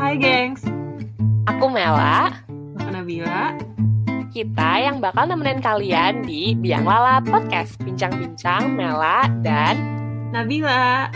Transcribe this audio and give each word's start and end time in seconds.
Hai 0.00 0.16
gengs, 0.16 0.64
Aku 1.44 1.68
Mela, 1.68 2.32
aku 2.72 2.88
Nabila. 2.88 3.52
kita 4.32 4.80
yang 4.80 4.96
bakal 4.96 5.28
nemenin 5.28 5.60
kalian 5.60 6.24
di 6.24 6.56
Biang 6.56 6.88
Lala 6.88 7.20
Podcast 7.20 7.76
Bincang-bincang 7.84 8.72
Mela 8.72 9.28
dan 9.44 9.76
Nabila. 10.32 11.12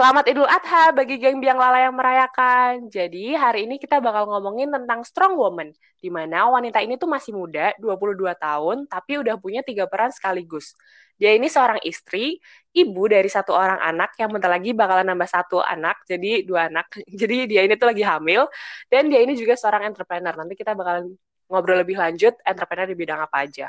Selamat 0.00 0.32
Idul 0.32 0.48
Adha 0.48 0.96
bagi 0.96 1.20
geng 1.20 1.44
Biang 1.44 1.60
Lala 1.60 1.84
yang 1.84 1.92
merayakan. 1.92 2.88
Jadi 2.88 3.36
hari 3.36 3.68
ini 3.68 3.76
kita 3.76 4.00
bakal 4.00 4.32
ngomongin 4.32 4.72
tentang 4.72 5.04
strong 5.04 5.36
woman, 5.36 5.76
di 6.00 6.08
mana 6.08 6.48
wanita 6.48 6.80
ini 6.80 6.96
tuh 6.96 7.04
masih 7.04 7.36
muda, 7.36 7.76
22 7.76 8.32
tahun, 8.32 8.88
tapi 8.88 9.20
udah 9.20 9.36
punya 9.36 9.60
tiga 9.60 9.84
peran 9.84 10.08
sekaligus. 10.08 10.72
Dia 11.20 11.36
ini 11.36 11.52
seorang 11.52 11.84
istri, 11.84 12.40
ibu 12.72 13.12
dari 13.12 13.28
satu 13.28 13.52
orang 13.52 13.76
anak 13.76 14.16
yang 14.16 14.32
bentar 14.32 14.48
lagi 14.48 14.72
bakalan 14.72 15.04
nambah 15.04 15.28
satu 15.28 15.60
anak, 15.60 16.00
jadi 16.08 16.48
dua 16.48 16.72
anak. 16.72 16.96
Jadi 17.20 17.44
dia 17.44 17.68
ini 17.68 17.76
tuh 17.76 17.92
lagi 17.92 18.00
hamil, 18.00 18.48
dan 18.88 19.12
dia 19.12 19.20
ini 19.20 19.36
juga 19.36 19.52
seorang 19.52 19.84
entrepreneur. 19.84 20.32
Nanti 20.32 20.56
kita 20.56 20.72
bakalan 20.72 21.12
ngobrol 21.44 21.76
lebih 21.76 22.00
lanjut 22.00 22.40
entrepreneur 22.48 22.88
di 22.88 22.96
bidang 22.96 23.20
apa 23.20 23.44
aja. 23.44 23.68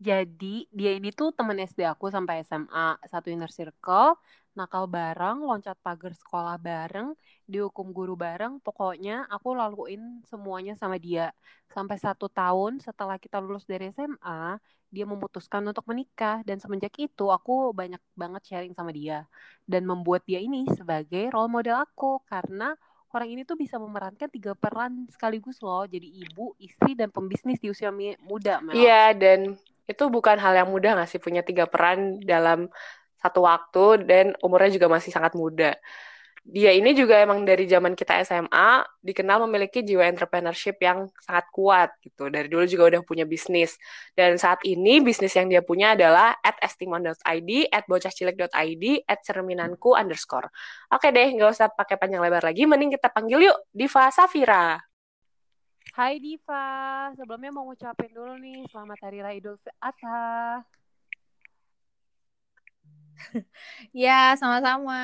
Jadi 0.00 0.66
dia 0.74 0.96
ini 0.96 1.14
tuh 1.14 1.30
temen 1.30 1.54
SD 1.60 1.86
aku 1.86 2.10
sampai 2.10 2.42
SMA, 2.42 2.98
satu 3.06 3.28
inner 3.30 3.52
circle, 3.52 4.16
nakal 4.58 4.90
bareng, 4.90 5.46
loncat 5.46 5.78
pagar 5.78 6.10
sekolah 6.14 6.58
bareng, 6.58 7.14
dihukum 7.46 7.94
guru 7.94 8.18
bareng. 8.18 8.58
Pokoknya 8.60 9.26
aku 9.30 9.54
laluin 9.54 10.22
semuanya 10.26 10.74
sama 10.74 10.98
dia. 10.98 11.30
Sampai 11.70 11.96
satu 12.02 12.26
tahun 12.26 12.82
setelah 12.82 13.16
kita 13.16 13.38
lulus 13.38 13.62
dari 13.62 13.94
SMA, 13.94 14.58
dia 14.90 15.04
memutuskan 15.06 15.62
untuk 15.66 15.86
menikah. 15.86 16.42
Dan 16.42 16.58
semenjak 16.58 16.94
itu 16.98 17.30
aku 17.30 17.70
banyak 17.70 18.02
banget 18.18 18.42
sharing 18.46 18.74
sama 18.74 18.90
dia. 18.90 19.26
Dan 19.62 19.86
membuat 19.86 20.26
dia 20.26 20.42
ini 20.42 20.66
sebagai 20.74 21.30
role 21.30 21.50
model 21.50 21.78
aku. 21.86 22.18
Karena 22.26 22.74
orang 23.14 23.28
ini 23.30 23.42
tuh 23.46 23.54
bisa 23.54 23.78
memerankan 23.78 24.26
tiga 24.30 24.58
peran 24.58 25.06
sekaligus 25.10 25.62
loh. 25.62 25.86
Jadi 25.86 26.10
ibu, 26.26 26.58
istri, 26.58 26.98
dan 26.98 27.14
pembisnis 27.14 27.62
di 27.62 27.70
usia 27.70 27.94
muda. 28.18 28.58
Iya, 28.74 29.14
dan 29.14 29.54
itu 29.90 30.06
bukan 30.06 30.38
hal 30.38 30.54
yang 30.54 30.70
mudah 30.70 30.94
nggak 30.94 31.10
sih 31.10 31.18
punya 31.18 31.42
tiga 31.42 31.66
peran 31.66 32.22
dalam 32.22 32.70
satu 33.20 33.44
waktu 33.44 33.84
dan 34.08 34.26
umurnya 34.40 34.74
juga 34.80 34.88
masih 34.88 35.12
sangat 35.12 35.36
muda. 35.36 35.76
Dia 36.40 36.72
ini 36.72 36.96
juga 36.96 37.20
emang 37.20 37.44
dari 37.44 37.68
zaman 37.68 37.92
kita 37.92 38.24
SMA 38.24 38.80
dikenal 39.04 39.44
memiliki 39.44 39.84
jiwa 39.84 40.08
entrepreneurship 40.08 40.80
yang 40.80 41.12
sangat 41.20 41.44
kuat 41.52 41.92
gitu. 42.00 42.32
Dari 42.32 42.48
dulu 42.48 42.64
juga 42.64 42.96
udah 42.96 43.00
punya 43.04 43.28
bisnis. 43.28 43.76
Dan 44.16 44.40
saat 44.40 44.64
ini 44.64 45.04
bisnis 45.04 45.36
yang 45.36 45.52
dia 45.52 45.60
punya 45.60 45.92
adalah 45.92 46.32
at 46.40 46.56
estimon.id, 46.64 47.50
at 47.68 47.84
bocahcilik.id, 47.84 48.84
at 49.04 49.20
cerminanku 49.20 49.92
underscore. 49.92 50.48
Oke 50.88 51.12
deh, 51.12 51.28
nggak 51.28 51.50
usah 51.52 51.68
pakai 51.68 52.00
panjang 52.00 52.24
lebar 52.24 52.40
lagi. 52.40 52.64
Mending 52.64 52.96
kita 52.96 53.12
panggil 53.12 53.52
yuk 53.52 53.58
Diva 53.68 54.08
Safira. 54.08 54.80
Hai 55.92 56.16
Diva, 56.24 56.64
sebelumnya 57.20 57.52
mau 57.52 57.68
ngucapin 57.68 58.08
dulu 58.16 58.40
nih 58.40 58.64
selamat 58.72 58.98
Hari 59.04 59.18
Raya 59.20 59.36
Idul 59.36 59.60
Adha. 59.84 60.64
Ya, 63.92 64.34
sama-sama. 64.40 65.00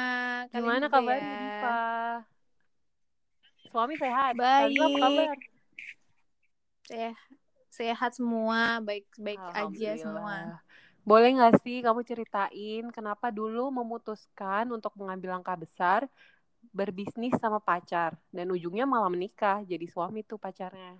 Gimana 0.52 0.86
kabarnya 0.90 1.26
ya. 1.26 1.38
Diva? 1.40 1.78
Suami 3.70 3.94
sehat? 3.98 4.32
Baik. 4.38 4.78
Apa 4.80 4.98
kabar? 5.00 5.36
Sehat, 6.86 7.30
sehat 7.68 8.10
semua, 8.14 8.78
baik-baik 8.78 9.42
aja 9.52 9.90
semua. 9.98 10.62
Boleh 11.06 11.34
nggak 11.38 11.62
sih 11.62 11.82
kamu 11.86 12.02
ceritain 12.02 12.84
kenapa 12.90 13.30
dulu 13.30 13.70
memutuskan 13.70 14.66
untuk 14.74 14.90
mengambil 14.98 15.38
langkah 15.38 15.54
besar 15.54 16.10
berbisnis 16.74 17.34
sama 17.38 17.62
pacar 17.62 18.18
dan 18.34 18.50
ujungnya 18.50 18.86
malah 18.86 19.10
menikah 19.10 19.62
jadi 19.62 19.86
suami 19.86 20.26
tuh 20.26 20.38
pacarnya. 20.38 20.98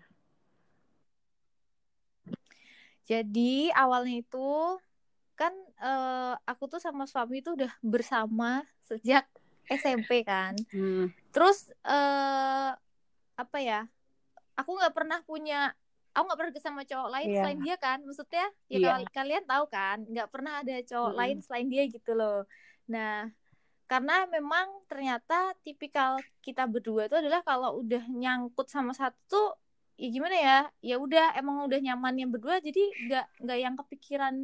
Jadi 3.06 3.70
awalnya 3.70 4.18
itu 4.22 4.78
kan 5.36 5.52
eh, 5.78 6.34
aku 6.48 6.64
tuh 6.66 6.80
sama 6.80 7.04
suami 7.04 7.44
tuh 7.44 7.54
udah 7.60 7.72
bersama 7.84 8.64
sejak 8.82 9.28
SMP 9.68 10.24
kan. 10.24 10.56
Hmm. 10.72 11.12
Terus 11.30 11.68
eh 11.84 12.70
apa 13.36 13.58
ya? 13.60 13.84
Aku 14.56 14.72
nggak 14.72 14.94
pernah 14.96 15.20
punya 15.20 15.76
aku 16.16 16.24
nggak 16.32 16.38
pernah 16.40 16.52
sama 16.64 16.82
cowok 16.88 17.08
lain 17.12 17.28
Iya. 17.28 17.40
selain 17.44 17.60
dia 17.60 17.76
kan 17.76 17.98
maksudnya 18.00 18.46
ya 18.72 18.78
kal- 18.80 19.12
kalian 19.12 19.44
tahu 19.44 19.64
kan 19.68 19.98
nggak 20.08 20.28
pernah 20.32 20.64
ada 20.64 20.74
cowok 20.80 21.12
Mm-mm. 21.12 21.20
lain 21.20 21.36
selain 21.44 21.68
dia 21.68 21.84
gitu 21.92 22.16
loh 22.16 22.48
nah 22.88 23.28
karena 23.84 24.24
memang 24.24 24.66
ternyata 24.88 25.52
tipikal 25.60 26.16
kita 26.40 26.64
berdua 26.64 27.04
itu 27.06 27.20
adalah 27.20 27.44
kalau 27.44 27.84
udah 27.84 28.00
nyangkut 28.08 28.64
sama 28.72 28.96
satu 28.96 29.20
tuh 29.28 29.48
ya 30.00 30.08
gimana 30.08 30.36
ya 30.40 30.58
ya 30.80 30.96
udah 30.96 31.36
emang 31.36 31.68
udah 31.68 31.84
nyaman 31.84 32.16
yang 32.16 32.30
berdua 32.32 32.64
jadi 32.64 32.80
nggak 33.06 33.26
nggak 33.44 33.58
yang 33.60 33.74
kepikiran 33.76 34.34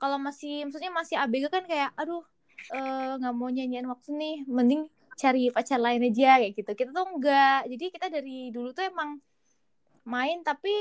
kalau 0.00 0.16
masih 0.16 0.64
maksudnya 0.64 0.88
masih 0.88 1.16
ABG 1.20 1.44
kan 1.52 1.64
kayak 1.68 1.92
aduh 2.00 2.24
eh, 2.72 3.12
nggak 3.20 3.34
mau 3.36 3.52
nyanyiin 3.52 3.84
waktu 3.84 4.10
nih 4.16 4.36
mending 4.48 4.88
cari 5.20 5.52
pacar 5.52 5.76
lain 5.76 6.00
aja 6.08 6.40
kayak 6.40 6.52
gitu. 6.56 6.70
Kita 6.72 6.90
tuh 6.96 7.04
enggak 7.12 7.68
jadi 7.68 7.84
kita 7.92 8.06
dari 8.08 8.48
dulu 8.48 8.72
tuh 8.72 8.88
emang 8.88 9.20
main 10.08 10.40
tapi 10.40 10.72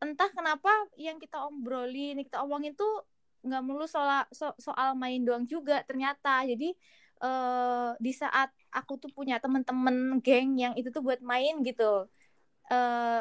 entah 0.00 0.32
kenapa 0.32 0.72
yang 0.96 1.20
kita 1.20 1.44
obrolin 1.46 2.18
kita 2.24 2.42
omongin 2.42 2.72
tuh 2.74 3.04
nggak 3.44 3.62
melulu 3.62 3.86
soal 3.86 4.24
so- 4.32 4.56
soal 4.56 4.96
main 4.96 5.20
doang 5.22 5.44
juga 5.44 5.84
ternyata. 5.84 6.42
Jadi 6.48 6.72
eh 7.22 7.90
di 8.02 8.10
saat 8.10 8.50
aku 8.72 8.98
tuh 8.98 9.10
punya 9.14 9.38
temen-temen 9.38 10.18
geng 10.24 10.58
yang 10.58 10.74
itu 10.74 10.88
tuh 10.90 11.04
buat 11.04 11.20
main 11.22 11.60
gitu 11.62 12.08
eh 12.72 13.20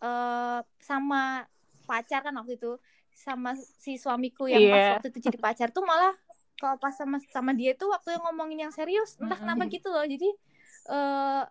eh 0.00 0.60
sama 0.80 1.44
pacar 1.84 2.24
kan 2.24 2.32
waktu 2.38 2.56
itu 2.56 2.78
sama 3.20 3.52
si 3.76 4.00
suamiku 4.00 4.48
yang 4.48 4.64
Iya. 4.64 4.72
pas 4.72 4.86
waktu 4.96 5.08
itu 5.12 5.28
jadi 5.28 5.38
pacar 5.38 5.68
tuh 5.68 5.84
malah 5.84 6.16
kalau 6.56 6.76
pas 6.76 6.92
sama 6.92 7.20
sama 7.28 7.52
dia 7.52 7.72
tuh 7.72 7.88
waktu 7.88 8.16
yang 8.16 8.24
ngomongin 8.24 8.58
yang 8.64 8.72
serius 8.72 9.16
entah 9.16 9.36
kenapa 9.36 9.68
gitu 9.68 9.88
loh. 9.88 10.04
Jadi 10.04 10.28
eh 10.88 11.42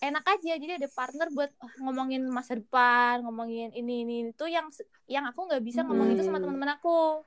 enak 0.00 0.24
aja. 0.26 0.52
Jadi 0.56 0.72
ada 0.80 0.88
partner 0.88 1.28
buat 1.28 1.52
ah, 1.60 1.72
ngomongin 1.78 2.24
masa 2.26 2.56
depan 2.56 3.20
ngomongin 3.20 3.68
ini 3.72 4.04
ini 4.04 4.16
itu 4.32 4.44
yang 4.48 4.72
yang 5.04 5.24
aku 5.24 5.44
nggak 5.44 5.60
bisa 5.60 5.84
ngomong 5.84 6.12
itu 6.12 6.24
sama 6.24 6.40
Hmm. 6.40 6.48
teman-teman 6.48 6.72
aku. 6.76 7.24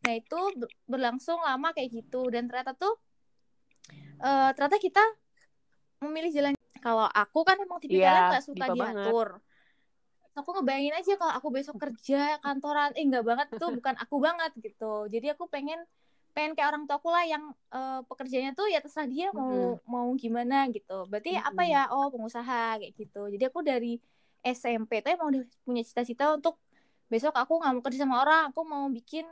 Nah 0.00 0.12
itu 0.16 0.40
ber- 0.56 0.72
berlangsung 0.86 1.40
lama 1.40 1.72
kayak 1.72 1.88
gitu. 1.92 2.28
Dan 2.28 2.48
ternyata 2.48 2.72
tuh 2.72 2.96
eh 4.20 4.50
ternyata 4.52 4.76
kita 4.76 5.04
memilih 6.00 6.30
jalan. 6.32 6.52
Kalau 6.80 7.04
aku 7.04 7.44
kan 7.44 7.60
emang 7.60 7.76
tipikalnya 7.76 8.08
Iya, 8.16 8.28
nggak 8.32 8.44
suka 8.44 8.66
Diva 8.72 8.88
banget. 8.88 9.12
Aku 10.40 10.50
ngebayangin 10.56 10.94
aja 11.00 11.12
kalau 11.20 11.32
aku 11.38 11.48
besok 11.56 11.76
kerja 11.82 12.16
kantoran. 12.44 12.90
Eh 12.98 13.04
nggak 13.08 13.24
banget 13.30 13.48
tuh 13.60 13.70
bukan 13.76 13.94
aku 14.02 14.16
banget 14.26 14.50
gitu. 14.64 14.84
Jadi 15.12 15.26
aku 15.34 15.44
pengen 15.54 15.78
pengen 16.34 16.52
kayak 16.56 16.68
orang 16.72 16.84
tuaku 16.88 17.08
lah 17.14 17.24
yang 17.32 17.44
eh, 17.74 17.98
pekerjaannya 18.08 18.52
tuh 18.58 18.66
ya 18.72 18.78
terserah 18.84 19.08
dia 19.14 19.26
mau 19.40 19.52
mau 19.94 20.08
gimana 20.22 20.54
gitu. 20.74 20.92
Berarti 21.10 21.30
apa 21.48 21.62
Mm-mm. 21.62 21.70
ya? 21.72 21.90
Oh 21.92 22.06
pengusaha 22.14 22.78
kayak 22.80 22.92
gitu. 23.00 23.18
Jadi 23.34 23.44
aku 23.50 23.60
dari 23.70 23.88
SMP 24.46 24.92
tuh 25.04 25.10
emang 25.14 25.28
udah 25.32 25.42
punya 25.66 25.82
cita-cita 25.88 26.24
untuk 26.36 26.54
besok 27.12 27.34
aku 27.42 27.52
nggak 27.60 27.72
mau 27.76 27.82
kerja 27.86 28.00
sama 28.06 28.16
orang. 28.24 28.42
Aku 28.54 28.60
mau 28.72 28.84
bikin 28.98 29.24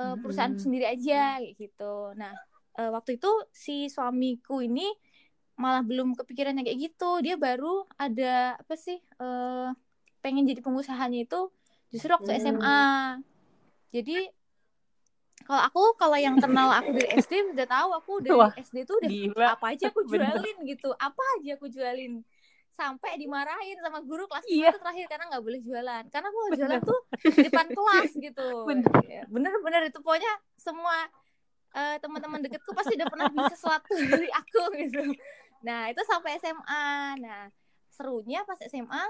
eh, 0.00 0.14
perusahaan 0.20 0.54
Mm-mm. 0.54 0.64
sendiri 0.64 0.84
aja 0.92 1.40
kayak 1.40 1.54
gitu. 1.62 1.84
Nah 2.20 2.32
eh, 2.78 2.90
waktu 2.96 3.10
itu 3.18 3.28
si 3.64 3.72
suamiku 3.94 4.60
ini 4.66 4.82
malah 5.62 5.80
belum 5.88 6.08
kepikiran 6.18 6.52
yang 6.56 6.66
kayak 6.68 6.80
gitu. 6.92 7.04
Dia 7.24 7.34
baru 7.40 7.66
ada 7.96 8.56
apa 8.60 8.74
sih 8.76 8.96
eh 9.22 9.66
pengen 10.18 10.44
jadi 10.44 10.60
pengusahanya 10.60 11.22
itu 11.22 11.50
justru 11.88 12.10
waktu 12.10 12.30
Hmm. 12.30 12.40
SMA 12.40 12.80
jadi 13.88 14.28
kalau 15.42 15.62
aku 15.62 15.82
kalau 15.94 16.16
yang 16.16 16.34
kenal 16.36 16.72
aku 16.72 16.90
dari 16.90 17.08
SD 17.14 17.54
udah 17.54 17.66
tahu 17.66 17.88
aku 17.94 18.12
dari 18.18 18.34
Wah, 18.34 18.50
SD 18.52 18.82
tuh 18.82 18.98
udah 18.98 19.10
Gila. 19.10 19.46
apa 19.52 19.64
aja 19.70 19.84
aku 19.88 20.00
Bener. 20.08 20.32
jualin 20.34 20.56
gitu 20.66 20.90
apa 20.92 21.22
aja 21.36 21.50
aku 21.54 21.66
jualin 21.68 22.24
sampai 22.68 23.16
dimarahin 23.16 23.78
sama 23.78 24.00
guru 24.00 24.26
kelas 24.26 24.44
Iya. 24.44 24.68
5 24.68 24.74
tuh 24.74 24.80
terakhir 24.82 25.04
karena 25.06 25.24
nggak 25.30 25.42
boleh 25.42 25.60
jualan 25.60 26.02
karena 26.10 26.26
aku 26.26 26.40
jualan 26.52 26.80
tuh 26.82 27.00
di 27.22 27.46
depan 27.46 27.66
kelas 27.70 28.10
gitu 28.12 28.48
Bener. 28.64 28.92
Ya, 29.06 29.22
bener-bener 29.26 29.82
itu 29.86 29.98
pokoknya 29.98 30.28
semua 30.56 31.08
eh, 31.72 31.96
teman-teman 31.98 32.40
deketku 32.40 32.72
pasti 32.72 32.96
udah 32.96 33.06
pernah 33.06 33.26
beli 33.28 33.44
sesuatu 33.46 33.92
dari 34.12 34.28
aku 34.28 34.62
gitu 34.76 35.02
nah 35.62 35.88
itu 35.88 36.00
sampai 36.02 36.36
SMA 36.36 36.84
nah 37.16 37.48
serunya 37.88 38.44
pas 38.44 38.60
SMA 38.60 39.04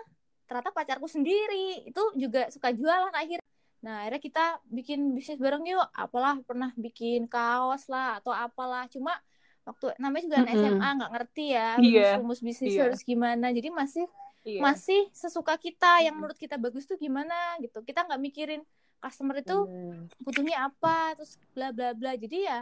ternyata 0.47 0.71
pacarku 0.71 1.07
sendiri 1.07 1.85
itu 1.85 2.03
juga 2.15 2.47
suka 2.49 2.71
jualan 2.71 3.13
akhir 3.13 3.43
nah 3.83 4.03
akhirnya 4.03 4.23
kita 4.23 4.45
bikin 4.67 5.13
bisnis 5.13 5.39
bareng 5.39 5.63
yuk 5.63 5.85
apalah 5.93 6.39
pernah 6.43 6.73
bikin 6.75 7.27
kaos 7.27 7.87
lah 7.87 8.19
atau 8.19 8.33
apalah 8.33 8.89
cuma 8.89 9.15
waktu 9.63 9.95
namanya 9.99 10.23
juga 10.27 10.37
anak 10.43 10.53
Mm-mm. 10.55 10.63
SMA 10.65 10.89
nggak 10.97 11.13
ngerti 11.13 11.45
ya 11.53 11.69
Iya. 11.79 12.09
rumus 12.19 12.41
bisnis 12.41 12.73
Iya. 12.73 12.83
harus 12.89 13.03
gimana 13.03 13.47
jadi 13.51 13.69
masih 13.71 14.07
Iya. 14.47 14.61
masih 14.63 15.01
sesuka 15.11 15.59
kita 15.59 16.07
yang 16.07 16.15
menurut 16.17 16.39
kita 16.39 16.55
bagus 16.57 16.87
tuh 16.87 16.95
gimana 16.97 17.35
gitu 17.59 17.83
kita 17.83 18.07
nggak 18.07 18.21
mikirin 18.23 18.63
customer 18.97 19.39
itu 19.39 19.59
Bener. 19.67 20.07
butuhnya 20.23 20.57
apa 20.71 21.15
terus 21.15 21.35
bla 21.51 21.75
bla 21.75 21.93
bla 21.93 22.15
jadi 22.15 22.39
ya 22.43 22.59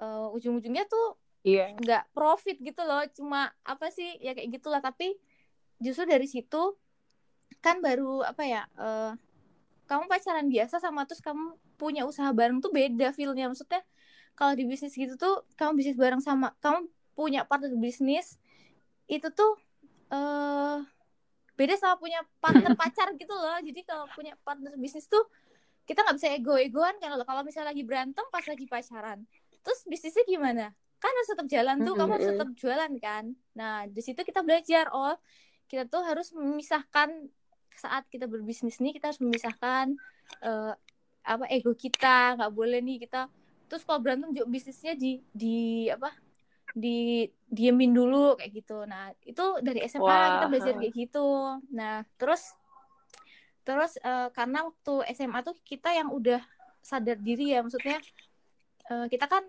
eh, 0.00 0.26
ujung-ujungnya 0.36 0.84
tuh 0.88 1.16
Iya. 1.46 1.78
nggak 1.78 2.10
profit 2.10 2.58
gitu 2.58 2.82
loh 2.82 3.06
cuma 3.14 3.54
apa 3.62 3.86
sih 3.88 4.18
ya 4.18 4.34
kayak 4.34 4.58
gitulah 4.58 4.82
tapi 4.82 5.14
justru 5.78 6.02
dari 6.02 6.26
situ 6.26 6.74
kan 7.64 7.80
baru 7.84 8.22
apa 8.22 8.42
ya 8.46 8.62
eh, 8.78 9.12
kamu 9.86 10.10
pacaran 10.10 10.46
biasa 10.50 10.82
sama 10.82 11.06
terus 11.06 11.22
kamu 11.22 11.54
punya 11.78 12.02
usaha 12.02 12.28
bareng 12.34 12.58
tuh 12.58 12.74
beda 12.74 13.14
feelnya. 13.14 13.46
Maksudnya 13.46 13.82
kalau 14.34 14.52
di 14.58 14.66
bisnis 14.66 14.92
gitu 14.92 15.14
tuh 15.16 15.46
kamu 15.54 15.78
bisnis 15.80 15.96
bareng 15.96 16.20
sama 16.20 16.52
kamu 16.60 16.90
punya 17.16 17.48
partner 17.48 17.72
bisnis 17.78 18.36
itu 19.08 19.30
tuh 19.32 19.56
eh 20.12 20.78
beda 21.56 21.74
sama 21.80 21.96
punya 21.96 22.20
partner 22.42 22.74
pacar 22.80 23.14
gitu 23.14 23.32
loh. 23.32 23.58
Jadi 23.62 23.80
kalau 23.86 24.10
punya 24.12 24.34
partner 24.42 24.74
bisnis 24.76 25.06
tuh 25.06 25.24
kita 25.86 26.02
nggak 26.02 26.16
bisa 26.18 26.28
ego-egoan 26.34 26.98
kan 26.98 27.14
kalau 27.14 27.42
misalnya 27.46 27.70
lagi 27.70 27.86
berantem 27.86 28.26
pas 28.34 28.42
lagi 28.42 28.66
pacaran 28.66 29.22
terus 29.62 29.82
bisnisnya 29.86 30.26
gimana? 30.26 30.74
Kan 30.98 31.12
harus 31.14 31.30
tetap 31.30 31.46
jalan 31.46 31.76
tuh 31.86 31.94
kamu 31.94 32.10
harus 32.18 32.28
tetap 32.34 32.48
jualan 32.58 32.92
kan? 32.98 33.24
Nah 33.54 33.86
di 33.86 34.02
situ 34.02 34.22
kita 34.26 34.42
belajar 34.42 34.90
oh 34.90 35.14
kita 35.66 35.86
tuh 35.86 36.02
harus 36.06 36.30
memisahkan 36.30 37.30
saat 37.76 38.04
kita 38.08 38.24
berbisnis 38.26 38.80
nih 38.80 38.96
kita 38.96 39.12
harus 39.12 39.20
memisahkan 39.20 39.92
eh, 40.40 40.72
apa 41.22 41.44
ego 41.50 41.72
kita 41.74 42.38
nggak 42.38 42.52
boleh 42.52 42.78
nih 42.80 43.02
kita 43.02 43.26
terus 43.66 43.82
kalau 43.82 43.98
berantem 43.98 44.30
juga 44.30 44.46
bisnisnya 44.46 44.94
di 44.94 45.18
di 45.34 45.56
apa 45.90 46.14
di 46.70 47.24
diemin 47.48 47.90
dulu 47.90 48.36
kayak 48.36 48.52
gitu 48.54 48.84
nah 48.84 49.10
itu 49.24 49.44
dari 49.60 49.80
SMA 49.84 50.04
Wah. 50.06 50.28
kita 50.38 50.46
belajar 50.46 50.72
kayak 50.76 50.94
gitu 50.94 51.28
nah 51.70 52.04
terus 52.14 52.52
terus 53.66 53.98
eh, 53.98 54.28
karena 54.30 54.62
waktu 54.62 54.94
SMA 55.12 55.40
tuh 55.42 55.56
kita 55.62 55.90
yang 55.90 56.14
udah 56.14 56.38
sadar 56.80 57.18
diri 57.18 57.50
ya 57.50 57.66
maksudnya 57.66 57.98
eh, 58.86 59.06
kita 59.10 59.26
kan 59.26 59.42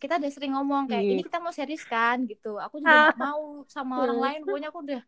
kita 0.00 0.16
udah 0.16 0.30
sering 0.32 0.56
ngomong 0.56 0.88
kayak 0.88 1.04
Iya. 1.04 1.12
ini 1.12 1.22
kita 1.22 1.36
mau 1.36 1.52
serius 1.52 1.84
kan 1.84 2.24
gitu 2.24 2.56
aku 2.56 2.80
juga 2.80 3.12
mau 3.20 3.60
sama 3.68 4.00
orang 4.00 4.16
Hmm. 4.16 4.24
lain 4.24 4.40
pokoknya 4.48 4.68
aku 4.72 4.80
udah 4.80 5.02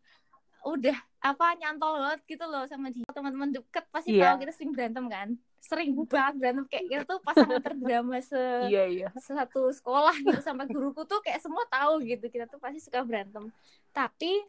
udah 0.63 0.95
apa 1.19 1.55
nyantol 1.55 1.99
banget 1.99 2.21
gitu 2.25 2.45
loh 2.47 2.63
sama 2.65 2.87
dia. 2.87 3.03
Teman-teman 3.07 3.51
deket 3.51 3.83
pasti 3.91 4.15
Iya. 4.15 4.31
tahu 4.35 4.47
kita 4.47 4.51
sering 4.51 4.71
berantem 4.71 5.05
kan? 5.07 5.27
Sering 5.59 5.89
banget 5.95 6.33
berantem. 6.39 6.63
Kayak 6.67 6.85
kita 6.87 7.03
tuh 7.05 7.19
pasangan 7.19 7.59
terdrama 7.59 8.19
se 8.19 8.41
Iya, 8.67 8.83
iya. 8.87 9.07
satu 9.15 9.71
sekolah 9.71 10.15
gitu 10.19 10.39
sampai 10.39 10.67
guruku 10.67 11.03
tuh 11.03 11.19
kayak 11.19 11.39
semua 11.39 11.63
tahu 11.67 12.03
gitu. 12.03 12.25
Kita 12.27 12.47
tuh 12.47 12.59
pasti 12.59 12.79
suka 12.79 13.03
berantem. 13.03 13.51
Tapi 13.91 14.43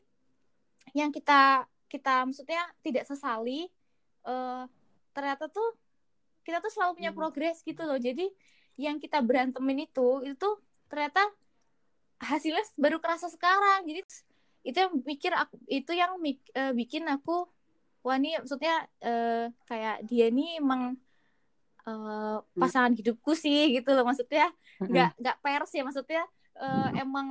yang 0.92 1.10
kita 1.10 1.66
kita 1.86 2.26
maksudnya 2.26 2.62
tidak 2.82 3.06
sesali 3.06 3.70
eh 4.24 4.62
ternyata 5.14 5.46
tuh 5.46 5.78
kita 6.42 6.58
tuh 6.58 6.70
selalu 6.70 6.98
punya 6.98 7.10
Hmm. 7.14 7.18
progres 7.18 7.62
gitu 7.62 7.82
loh. 7.82 7.98
Jadi 7.98 8.30
yang 8.74 8.98
kita 8.98 9.22
berantemin 9.22 9.86
itu 9.86 10.22
itu 10.22 10.34
tuh 10.34 10.58
ternyata 10.90 11.22
hasilnya 12.18 12.62
baru 12.74 12.98
kerasa 12.98 13.30
sekarang. 13.30 13.86
Jadi 13.86 14.02
itu 14.64 14.76
yang 14.80 14.92
mikir 15.04 15.32
aku 15.32 15.54
itu 15.68 15.92
yang 15.92 16.16
mik- 16.18 16.52
eh, 16.52 16.72
bikin 16.72 17.04
aku 17.06 17.44
wah 18.00 18.16
ini 18.16 18.36
maksudnya 18.40 18.74
eh, 19.00 19.52
kayak 19.64 20.04
dia 20.04 20.28
nih 20.28 20.58
emang 20.58 20.96
eh, 21.86 22.36
pasangan 22.60 22.92
hidupku 22.92 23.32
sih 23.36 23.76
gitu 23.76 23.92
loh. 23.92 24.04
Maksudnya 24.04 24.48
nggak 24.90 25.10
nggak 25.20 25.36
pers 25.40 25.70
ya 25.72 25.82
maksudnya 25.84 26.22
eh, 26.56 26.88
emang 26.98 27.28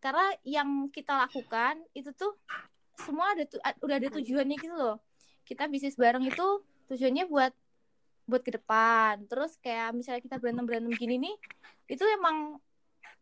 karena 0.00 0.24
yang 0.44 0.88
kita 0.88 1.12
lakukan 1.12 1.76
itu 1.92 2.08
tuh 2.16 2.32
semua 2.96 3.32
ada 3.36 3.44
tu- 3.44 3.60
udah 3.60 3.96
ada 3.96 4.08
tujuannya 4.12 4.56
gitu 4.56 4.76
loh. 4.76 4.96
Kita 5.44 5.68
bisnis 5.68 5.96
bareng 5.96 6.24
itu 6.24 6.46
tujuannya 6.88 7.24
buat 7.28 7.52
buat 8.24 8.42
ke 8.44 8.52
depan. 8.56 9.24
Terus 9.28 9.56
kayak 9.60 9.96
misalnya 9.96 10.20
kita 10.20 10.36
berantem 10.36 10.64
berantem 10.68 10.92
gini 10.94 11.16
nih 11.16 11.36
itu 11.90 12.04
emang 12.06 12.60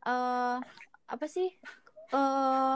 eh 0.07 0.57
apa 1.09 1.27
sih 1.27 1.49
eh 2.09 2.75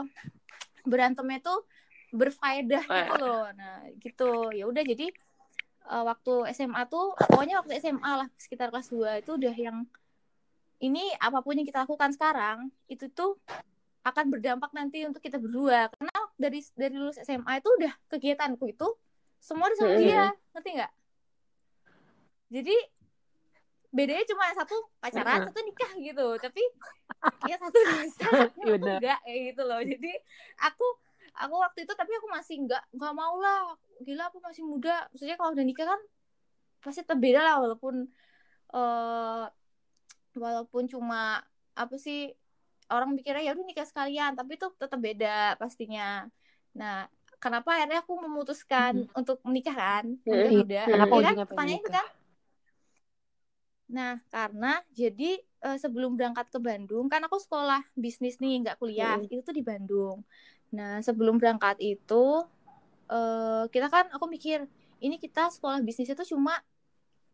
berantemnya 0.83 1.39
tuh 1.41 1.65
berfaedah 2.13 2.83
gitu 2.85 3.13
loh. 3.17 3.49
Nah 3.57 3.89
gitu. 3.97 4.53
Ya 4.53 4.69
udah 4.69 4.83
jadi 4.85 5.09
eh, 5.89 6.03
waktu 6.05 6.33
SMA 6.53 6.85
tuh 6.87 7.17
pokoknya 7.17 7.65
waktu 7.65 7.81
SMA 7.81 8.11
lah 8.25 8.27
sekitar 8.37 8.69
kelas 8.69 8.93
2 8.93 9.23
itu 9.25 9.31
udah 9.35 9.55
yang 9.57 9.85
ini 10.83 11.15
apa 11.17 11.39
pun 11.39 11.55
yang 11.55 11.65
kita 11.65 11.87
lakukan 11.87 12.11
sekarang 12.11 12.67
itu 12.91 13.07
tuh 13.07 13.39
akan 14.03 14.35
berdampak 14.35 14.69
nanti 14.75 15.07
untuk 15.07 15.23
kita 15.23 15.39
berdua. 15.39 15.87
Karena 15.95 16.17
dari 16.35 16.59
dari 16.75 16.95
lulus 16.99 17.17
SMA 17.23 17.63
itu 17.63 17.69
udah 17.79 17.93
kegiatanku 18.11 18.67
itu 18.69 18.87
semua 19.39 19.71
sama 19.75 19.95
dia 19.97 20.31
ngerti 20.55 20.69
nggak? 20.79 20.93
Jadi 22.53 22.75
bedanya 23.93 24.25
cuma 24.25 24.49
satu 24.57 24.75
pacaran 24.97 25.45
satu 25.47 25.59
nikah 25.61 25.91
gitu. 26.01 26.27
Tapi 26.41 26.63
ya 27.45 27.55
satu 27.61 27.77
bisa 27.77 28.25
aku 28.49 28.59
enggak 28.73 29.19
kayak 29.21 29.39
gitu 29.53 29.61
loh. 29.63 29.81
Jadi 29.85 30.11
aku 30.59 30.85
aku 31.33 31.55
waktu 31.61 31.79
itu 31.85 31.93
tapi 31.93 32.11
aku 32.17 32.27
masih 32.33 32.55
enggak 32.65 32.83
nggak 32.89 33.13
mau 33.13 33.37
lah. 33.37 33.77
Gila 34.01 34.33
aku 34.33 34.41
masih 34.41 34.65
muda. 34.65 35.05
Maksudnya 35.13 35.37
kalau 35.37 35.53
udah 35.53 35.65
nikah 35.65 35.87
kan 35.87 36.01
pasti 36.83 37.05
tetap 37.05 37.21
beda 37.21 37.39
lah 37.39 37.55
walaupun 37.63 38.09
eh 38.73 39.45
walaupun 40.33 40.89
cuma 40.89 41.39
apa 41.77 41.95
sih 41.95 42.33
orang 42.89 43.13
mikirnya 43.13 43.45
ya 43.45 43.51
udah 43.55 43.65
nikah 43.65 43.85
sekalian 43.87 44.33
tapi 44.33 44.57
itu 44.57 44.67
tetap 44.81 44.97
beda 44.97 45.55
pastinya. 45.61 46.25
Nah 46.73 47.05
kenapa 47.37 47.77
akhirnya 47.77 48.01
aku 48.01 48.17
memutuskan 48.17 49.05
untuk 49.13 49.37
menikah 49.45 49.77
kan? 49.77 50.05
Hmm. 50.25 50.25
muda-muda 50.25 50.81
Kenapa 50.89 51.13
Ya 51.21 51.23
kan? 51.29 51.35
pertanyaan 51.45 51.81
itu 51.85 51.91
kan 51.93 52.07
nah 53.87 54.17
karena 54.31 54.79
jadi 54.95 55.37
eh, 55.39 55.77
sebelum 55.79 56.15
berangkat 56.17 56.49
ke 56.49 56.59
Bandung 56.59 57.05
kan 57.11 57.21
aku 57.27 57.37
sekolah 57.39 57.83
bisnis 57.93 58.39
nih 58.41 58.63
nggak 58.63 58.77
kuliah 58.81 59.19
Hmm. 59.19 59.25
itu 59.27 59.43
tuh 59.43 59.53
di 59.55 59.63
Bandung. 59.63 60.23
Nah 60.73 60.99
sebelum 61.05 61.37
berangkat 61.41 61.77
itu 61.83 62.25
eh 63.11 63.63
kita 63.73 63.87
kan 63.91 64.05
aku 64.15 64.25
mikir 64.31 64.65
ini 65.03 65.19
kita 65.19 65.51
sekolah 65.51 65.83
bisnis 65.83 66.09
itu 66.11 66.23
cuma 66.35 66.55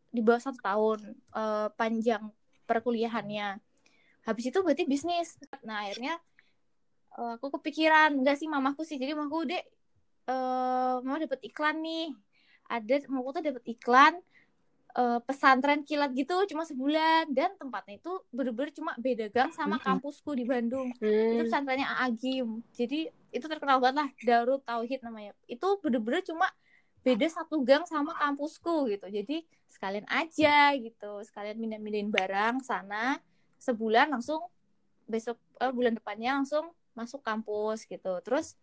di 0.10 0.22
bawah 0.26 0.42
satu 0.42 0.60
tahun 0.62 1.00
eh, 1.16 1.68
panjang 1.78 2.24
perkuliahannya. 2.66 3.62
Habis 4.28 4.46
itu 4.54 4.60
berarti 4.66 4.84
bisnis. 4.90 5.38
Nah 5.66 5.86
akhirnya 5.86 6.18
eh, 7.18 7.32
aku 7.38 7.48
kepikiran 7.60 8.10
enggak 8.20 8.38
sih 8.40 8.48
mamaku 8.50 8.82
sih 8.88 8.98
jadi 9.02 9.14
mamaku 9.18 9.50
dek 9.50 9.64
eh 10.30 10.96
mama 11.06 11.18
dapat 11.26 11.40
iklan 11.50 11.78
nih. 11.82 12.14
Ada 12.70 13.06
mamaku 13.10 13.30
tuh 13.42 13.44
dapat 13.50 13.64
iklan 13.66 14.14
eh, 14.90 15.20
pesantren 15.22 15.86
kilat 15.86 16.12
gitu 16.14 16.34
cuma 16.50 16.66
sebulan. 16.66 17.30
Dan 17.30 17.54
tempatnya 17.58 18.02
itu 18.02 18.14
bener-bener 18.34 18.72
cuma 18.74 18.92
beda 18.98 19.30
gang 19.30 19.52
sama 19.54 19.78
kampusku 19.78 20.34
di 20.34 20.46
Bandung. 20.46 20.90
Itu 20.98 21.06
Hmm. 21.06 21.46
pesantrennya 21.46 21.90
Agim 22.02 22.66
jadi 22.74 23.10
itu 23.30 23.46
terkenal 23.46 23.78
banget 23.78 23.96
lah 24.02 24.10
Darut 24.26 24.62
Tauhid 24.66 25.06
namanya. 25.06 25.38
Itu 25.46 25.78
bener-bener 25.82 26.26
cuma 26.26 26.50
beda 27.00 27.28
satu 27.30 27.62
gang 27.64 27.86
sama 27.86 28.12
kampusku 28.18 28.90
gitu. 28.90 29.08
Jadi 29.08 29.46
sekalian 29.70 30.04
aja 30.10 30.74
gitu 30.76 31.22
sekalian 31.24 31.62
mindah-mindahin 31.62 32.10
barang 32.10 32.66
sana. 32.66 33.22
Sebulan 33.62 34.10
langsung 34.10 34.42
besok 35.06 35.38
eh, 35.62 35.72
bulan 35.72 35.94
depannya 35.96 36.42
langsung 36.42 36.74
masuk 36.98 37.22
kampus 37.22 37.86
gitu. 37.86 38.20
Terus 38.26 38.58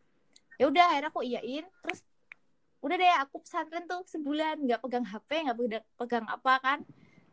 ya 0.58 0.66
udah 0.68 0.84
akhirnya 0.90 1.10
aku 1.14 1.22
iyain. 1.22 1.64
Terus 1.86 2.02
udah 2.86 2.96
deh 2.96 3.14
aku 3.18 3.42
pesantren 3.42 3.84
tuh 3.90 4.06
sebulan 4.06 4.62
nggak 4.62 4.80
pegang 4.80 5.02
HP 5.02 5.30
nggak 5.50 5.56
pegang, 5.98 6.24
apa 6.30 6.52
kan. 6.62 6.78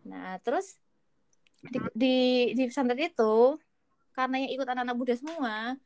Nah 0.09 0.41
terus 0.41 0.81
di, 1.61 1.79
di 1.93 2.15
di 2.57 2.63
pesantren 2.65 2.97
itu 2.97 3.61
karena 4.17 4.35
yang 4.41 4.51
ikut 4.57 4.67
anak-anak 4.67 4.97
muda 4.97 5.13
semua 5.13 5.77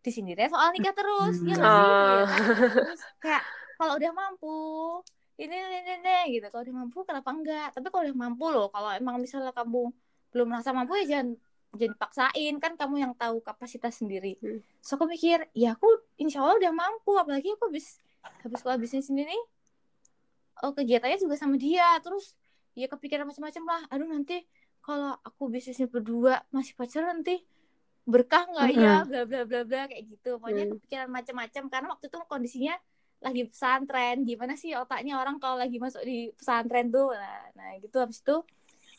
di 0.00 0.10
sini 0.14 0.32
deh 0.32 0.48
soal 0.48 0.72
nikah 0.72 0.96
terus 0.96 1.36
ya 1.44 1.54
nggak 1.54 1.68
sih. 1.68 1.92
Ya 2.72 2.78
terus 2.88 3.02
kayak 3.20 3.42
kalau 3.76 3.92
udah 4.00 4.12
mampu 4.16 4.56
ini 5.36 5.52
ini 5.52 5.76
ini, 5.84 5.92
ini, 6.00 6.18
gitu. 6.40 6.46
Kalau 6.48 6.64
udah 6.64 6.76
mampu 6.80 6.98
kenapa 7.04 7.28
enggak? 7.28 7.68
Tapi 7.76 7.86
kalau 7.92 8.02
udah 8.08 8.16
mampu 8.16 8.44
loh 8.48 8.68
kalau 8.72 8.90
emang 8.96 9.20
misalnya 9.20 9.52
kamu 9.52 9.92
belum 10.32 10.46
merasa 10.48 10.72
mampu 10.72 10.96
ya 11.04 11.04
jangan 11.04 11.36
jangan 11.76 11.92
dipaksain. 11.92 12.54
Kan 12.56 12.72
kamu 12.80 12.94
yang 13.04 13.12
tahu 13.12 13.44
kapasitas 13.44 14.00
sendiri. 14.00 14.40
Hmm. 14.40 14.64
so 14.80 14.96
aku 14.96 15.04
mikir 15.04 15.44
ya 15.52 15.76
aku 15.76 15.88
insya 16.16 16.40
Allah 16.40 16.56
udah 16.56 16.72
mampu 16.72 17.12
apalagi 17.20 17.52
aku 17.52 17.68
habis 17.68 18.00
habis 18.44 18.58
sekolah 18.62 18.78
bisnis 18.78 19.08
ini 19.10 19.24
nih 19.26 19.42
oh 20.64 20.72
kegiatannya 20.72 21.18
juga 21.20 21.36
sama 21.36 21.56
dia. 21.60 21.84
Terus 22.00 22.32
ya 22.76 22.86
kepikiran 22.88 23.28
macam-macam 23.28 23.62
lah. 23.66 23.82
Aduh 23.92 24.08
nanti 24.08 24.44
kalau 24.80 25.18
aku 25.20 25.50
bisnisnya 25.50 25.90
berdua 25.90 26.40
masih 26.54 26.72
pacaran 26.78 27.20
nanti 27.20 27.42
berkah 28.06 28.46
nggak 28.46 28.70
ya? 28.72 28.94
Bla 29.04 29.22
bla 29.26 29.42
bla 29.44 29.60
bla 29.66 29.82
kayak 29.90 30.04
gitu. 30.06 30.38
Pokoknya 30.40 30.64
Hmm. 30.64 30.72
kepikiran 30.78 31.08
macam-macam. 31.10 31.62
Karena 31.68 31.86
waktu 31.92 32.06
itu 32.08 32.16
kondisinya 32.30 32.74
lagi 33.20 33.42
pesantren. 33.48 34.16
Gimana 34.22 34.54
sih 34.54 34.72
otaknya 34.78 35.18
orang 35.20 35.36
kalau 35.42 35.58
lagi 35.58 35.76
masuk 35.76 36.00
di 36.06 36.30
pesantren 36.32 36.88
tuh? 36.88 37.12
Nah, 37.12 37.50
nah 37.56 37.68
gitu. 37.82 37.96
Habis 38.00 38.22
itu 38.22 38.36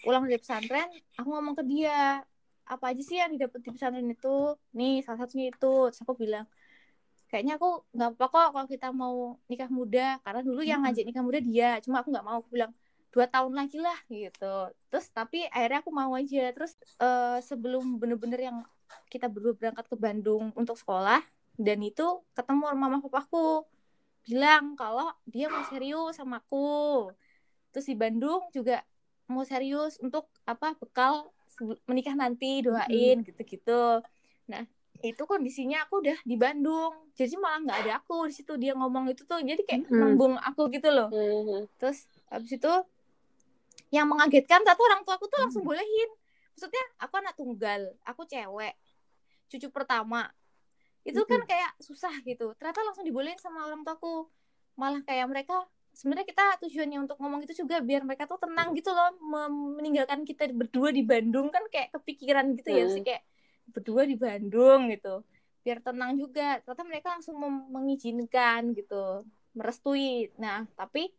pulang 0.05 0.29
dari 0.29 0.37
pesantren 0.37 0.87
aku 1.17 1.27
ngomong 1.33 1.57
ke 1.57 1.63
dia 1.65 2.21
apa 2.67 2.91
aja 2.91 3.01
sih 3.01 3.17
yang 3.17 3.31
didapat 3.33 3.63
di 3.63 3.69
pesantren 3.73 4.05
itu? 4.11 4.59
Nih 4.75 5.01
salah 5.01 5.25
satunya 5.25 5.49
itu. 5.49 5.73
Terus 5.89 5.99
aku 6.03 6.13
bilang 6.19 6.45
kayaknya 7.27 7.59
aku 7.59 7.83
nggak 7.91 8.09
apa 8.15 8.25
kok 8.31 8.49
kalau 8.55 8.67
kita 8.67 8.87
mau 8.95 9.15
nikah 9.51 9.69
muda. 9.71 10.19
Karena 10.23 10.41
dulu 10.43 10.61
yang 10.63 10.83
ngajak 10.83 11.05
nikah 11.07 11.23
muda 11.23 11.39
dia. 11.43 11.69
Cuma 11.83 12.01
aku 12.01 12.09
nggak 12.11 12.25
mau. 12.25 12.39
Aku 12.41 12.49
bilang 12.51 12.71
dua 13.11 13.25
tahun 13.27 13.53
lagi 13.55 13.77
lah 13.79 13.97
gitu. 14.07 14.55
Terus 14.91 15.05
tapi 15.11 15.47
akhirnya 15.51 15.79
aku 15.83 15.91
mau 15.91 16.11
aja. 16.15 16.51
Terus 16.55 16.73
uh, 16.99 17.39
sebelum 17.43 17.99
bener-bener 17.99 18.39
yang 18.51 18.57
kita 19.11 19.27
berdua 19.27 19.53
berangkat 19.55 19.85
ke 19.91 19.95
Bandung 19.99 20.55
untuk 20.55 20.79
sekolah 20.79 21.19
dan 21.59 21.79
itu 21.83 22.23
ketemu 22.37 22.71
mama 22.77 23.03
papaku. 23.03 23.67
Bilang 24.27 24.75
kalau 24.75 25.11
dia 25.27 25.51
mau 25.51 25.63
serius 25.67 26.19
sama 26.19 26.39
aku. 26.39 27.11
Terus 27.75 27.85
di 27.91 27.95
Bandung 27.95 28.47
juga 28.55 28.83
mau 29.27 29.43
serius 29.43 29.99
untuk 29.99 30.31
apa 30.47 30.75
bekal 30.79 31.27
menikah 31.89 32.15
nanti 32.15 32.63
doain 32.63 33.23
gitu-gitu. 33.25 33.99
Nah 34.47 34.63
itu 34.99 35.23
kondisinya 35.23 35.85
aku 35.85 36.01
udah 36.01 36.17
di 36.21 36.35
Bandung. 36.35 36.93
Jadi 37.13 37.37
malah 37.37 37.61
nggak 37.61 37.79
ada 37.85 37.93
aku 37.99 38.25
di 38.25 38.33
situ. 38.33 38.53
Dia 38.55 38.73
ngomong 38.73 39.09
itu 39.09 39.23
tuh 39.23 39.39
jadi 39.39 39.61
kayak 39.61 39.85
Hmm. 39.85 39.99
nembung 40.15 40.33
aku 40.35 40.69
gitu 40.69 40.89
loh. 40.89 41.09
Mhm. 41.09 41.69
terus 41.77 42.09
habis 42.27 42.51
itu 42.51 42.73
yang 43.89 44.09
mengagetkan 44.09 44.61
satu 44.61 44.81
orang 44.83 45.01
tua 45.01 45.15
aku 45.15 45.25
tuh 45.25 45.39
langsung 45.39 45.63
bolehin. 45.63 46.09
Maksudnya 46.51 46.83
aku 46.97 47.13
anak 47.15 47.33
tunggal 47.33 47.81
aku 48.03 48.21
cewek 48.25 48.73
cucu 49.47 49.67
pertama. 49.69 50.27
Itu 51.01 51.23
kan 51.23 51.39
kayak 51.45 51.71
susah 51.79 52.11
gitu. 52.21 52.51
Ternyata 52.57 52.83
langsung 52.83 53.05
dibolehin 53.05 53.37
sama 53.37 53.63
orang 53.63 53.85
tuaku 53.85 54.27
malah 54.75 54.99
kayak 55.01 55.29
mereka 55.29 55.63
sebenarnya 55.93 56.27
kita 56.27 56.45
tujuannya 56.61 56.99
untuk 56.99 57.17
ngomong 57.17 57.41
itu 57.41 57.53
juga 57.55 57.79
biar 57.79 58.03
mereka 58.03 58.25
tuh 58.25 58.37
tenang 58.37 58.73
gitu 58.73 58.91
loh. 58.91 59.13
Meninggalkan 59.77 60.25
kita 60.25 60.49
berdua 60.51 60.91
di 60.91 61.01
Bandung 61.01 61.47
kan 61.47 61.63
kayak 61.69 61.95
kepikiran 61.95 62.57
gitu 62.57 62.69
ya 62.69 62.85
Hmm. 62.85 62.93
sih 62.93 63.01
kayak 63.01 63.23
berdua 63.71 64.07
di 64.07 64.15
Bandung 64.15 64.91
gitu 64.91 65.23
biar 65.61 65.83
tenang 65.83 66.15
juga 66.15 66.63
ternyata 66.63 66.83
mereka 66.87 67.07
langsung 67.19 67.35
mengizinkan 67.71 68.71
gitu 68.71 69.27
merestui 69.51 70.31
nah 70.39 70.63
tapi 70.79 71.11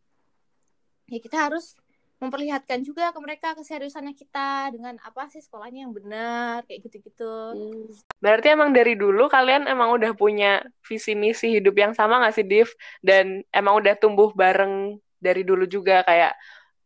ya 1.08 1.20
kita 1.20 1.48
harus 1.48 1.76
memperlihatkan 2.18 2.82
juga 2.82 3.14
ke 3.14 3.18
mereka 3.22 3.54
keseriusannya 3.54 4.16
kita 4.16 4.74
dengan 4.74 4.98
apa 5.06 5.30
sih 5.30 5.38
sekolahnya 5.38 5.86
yang 5.86 5.94
benar 5.94 6.66
kayak 6.66 6.90
gitu-gitu 6.90 7.54
Hmm. 7.54 7.88
Berarti 8.18 8.52
emang 8.52 8.74
dari 8.74 8.98
dulu 8.98 9.30
kalian 9.30 9.70
emang 9.70 9.94
udah 9.94 10.12
punya 10.12 10.60
visi 10.84 11.14
misi 11.14 11.54
hidup 11.56 11.72
yang 11.78 11.92
sama 11.94 12.20
nggak 12.20 12.34
sih, 12.34 12.44
Div? 12.44 12.68
Dan 13.00 13.46
emang 13.54 13.78
udah 13.78 13.94
tumbuh 13.96 14.34
bareng 14.34 14.98
dari 15.22 15.46
dulu 15.46 15.64
juga 15.64 16.02
kayak 16.02 16.34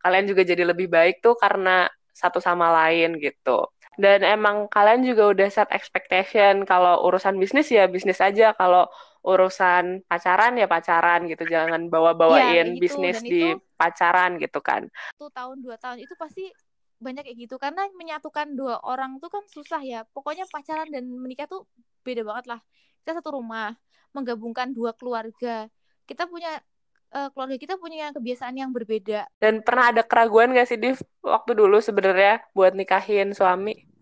kalian 0.04 0.26
juga 0.28 0.42
jadi 0.44 0.62
lebih 0.68 0.92
baik 0.92 1.24
tuh 1.24 1.34
karena 1.34 1.88
satu 2.12 2.38
sama 2.38 2.68
lain 2.84 3.16
gitu. 3.16 3.71
Dan 3.98 4.24
emang 4.24 4.66
kalian 4.72 5.04
juga 5.04 5.28
udah 5.32 5.48
set 5.52 5.68
expectation 5.70 6.64
kalau 6.64 7.04
urusan 7.04 7.36
bisnis 7.36 7.68
ya 7.68 7.84
bisnis 7.86 8.18
aja, 8.18 8.56
kalau 8.56 8.88
urusan 9.22 10.02
pacaran 10.08 10.56
ya 10.56 10.66
pacaran 10.66 11.28
gitu. 11.28 11.44
Jangan 11.44 11.86
bawa-bawain 11.92 12.74
kayak 12.74 12.76
gitu. 12.76 12.82
bisnis 12.82 13.18
Dan 13.20 13.28
di 13.28 13.42
itu- 13.52 13.60
pacaran 13.76 14.30
gitu 14.38 14.60
kan. 14.62 14.86
satu 15.14 15.28
tahun 15.30 15.58
dua 15.60 15.76
tahun 15.76 16.02
itu 16.02 16.14
pasti 16.14 16.50
banyak 17.02 17.26
kayak 17.26 17.38
gitu 17.50 17.58
karena 17.58 17.82
menyatukan 17.98 18.54
dua 18.54 18.78
orang 18.86 19.18
tuh 19.18 19.26
kan 19.26 19.42
susah 19.50 19.82
ya 19.82 20.06
pokoknya 20.14 20.46
pacaran 20.46 20.86
dan 20.86 21.02
menikah 21.10 21.50
tuh 21.50 21.66
beda 22.06 22.22
banget 22.22 22.46
lah 22.54 22.60
kita 23.02 23.18
satu 23.18 23.42
rumah 23.42 23.74
menggabungkan 24.14 24.70
dua 24.70 24.94
keluarga 24.94 25.66
kita 26.06 26.30
punya 26.30 26.62
eh, 27.12 27.28
keluarga 27.32 27.56
kita 27.60 27.74
punya 27.76 28.10
kebiasaan 28.16 28.56
yang 28.56 28.72
berbeda. 28.72 29.28
Dan 29.38 29.60
pernah 29.60 29.92
ada 29.92 30.02
keraguan 30.02 30.56
gak 30.56 30.68
sih, 30.68 30.80
Div, 30.80 30.98
waktu 31.20 31.52
dulu 31.54 31.78
sebenarnya 31.78 32.42
buat 32.56 32.72
nikahin 32.72 33.36
suami? 33.36 33.92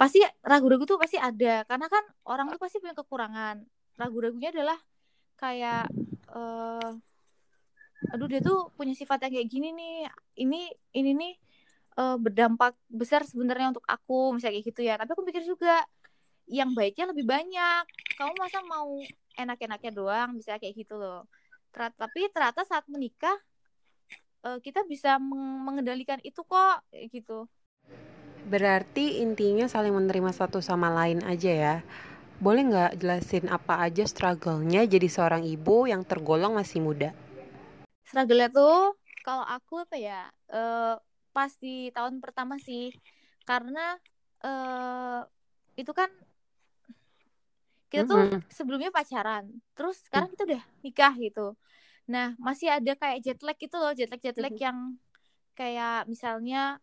pasti 0.00 0.24
ragu-ragu 0.40 0.88
tuh 0.88 0.96
pasti 0.96 1.20
ada 1.20 1.60
karena 1.68 1.84
kan 1.92 2.00
orang 2.24 2.48
tuh 2.48 2.56
pasti 2.56 2.80
punya 2.80 2.96
kekurangan. 2.96 3.60
Ragu-ragunya 4.00 4.48
adalah 4.48 4.80
kayak 5.36 5.92
eh 6.32 6.90
aduh 8.16 8.24
dia 8.32 8.40
tuh 8.40 8.72
punya 8.80 8.96
sifat 8.96 9.28
yang 9.28 9.32
kayak 9.36 9.48
gini 9.52 9.68
nih 9.76 10.08
ini 10.40 10.72
ini 10.96 11.10
nih 11.20 11.32
eh, 12.00 12.16
berdampak 12.16 12.72
besar 12.88 13.28
sebenarnya 13.28 13.76
untuk 13.76 13.84
aku 13.84 14.32
misalnya 14.32 14.56
kayak 14.56 14.68
gitu 14.72 14.80
ya. 14.88 14.94
Tapi 14.96 15.10
aku 15.12 15.22
pikir 15.28 15.44
juga 15.44 15.84
yang 16.48 16.72
baiknya 16.72 17.12
lebih 17.12 17.28
banyak. 17.28 17.84
Kamu 18.16 18.32
masa 18.40 18.64
mau 18.64 18.96
enak-enaknya 19.38 19.90
doang 19.98 20.28
misalnya 20.36 20.60
kayak 20.62 20.76
gitu 20.82 20.94
loh 21.02 21.26
Ter- 21.74 21.94
tapi 21.98 22.20
ternyata 22.34 22.62
saat 22.66 22.84
menikah 22.90 23.36
eh, 24.46 24.58
kita 24.64 24.80
bisa 24.92 25.10
meng- 25.20 25.62
mengendalikan 25.66 26.20
itu 26.28 26.40
kok 26.50 26.74
kayak 26.90 27.06
gitu 27.14 27.46
Berarti 28.52 29.04
intinya 29.24 29.66
saling 29.74 29.94
menerima 29.98 30.30
satu 30.40 30.58
sama 30.68 30.88
lain 30.98 31.20
aja 31.32 31.52
ya. 31.64 31.74
Boleh 32.44 32.62
nggak 32.70 32.92
jelasin 33.00 33.44
apa 33.56 33.74
aja 33.86 34.04
struggle-nya 34.12 34.82
jadi 34.94 35.08
seorang 35.16 35.42
ibu 35.54 35.76
yang 35.92 36.02
tergolong 36.10 36.52
masih 36.60 36.80
muda? 36.86 37.10
struggle 38.08 38.40
tuh 38.56 38.72
kalau 39.24 39.44
aku 39.54 39.72
apa 39.84 39.96
ya 40.06 40.12
eh 40.52 40.92
pas 41.34 41.52
di 41.62 41.68
tahun 41.94 42.14
pertama 42.24 42.54
sih 42.66 42.82
karena 43.48 43.80
eh 44.44 45.18
itu 45.80 45.92
kan 46.00 46.10
kita 47.90 48.06
tuh 48.06 48.22
Mm-mm. 48.22 48.40
sebelumnya 48.46 48.94
pacaran 48.94 49.50
terus 49.74 49.98
sekarang 50.06 50.30
kita 50.30 50.46
udah 50.46 50.62
nikah 50.80 51.12
gitu. 51.18 51.46
Nah 52.06 52.38
masih 52.38 52.70
ada 52.70 52.94
kayak 52.94 53.18
jet 53.20 53.38
lag 53.42 53.58
gitu 53.58 53.76
loh 53.76 53.90
jet 53.92 54.06
lag 54.08 54.22
jet 54.22 54.38
lag 54.38 54.54
Mhm. 54.54 54.62
yang 54.62 54.78
kayak 55.52 56.06
misalnya 56.06 56.78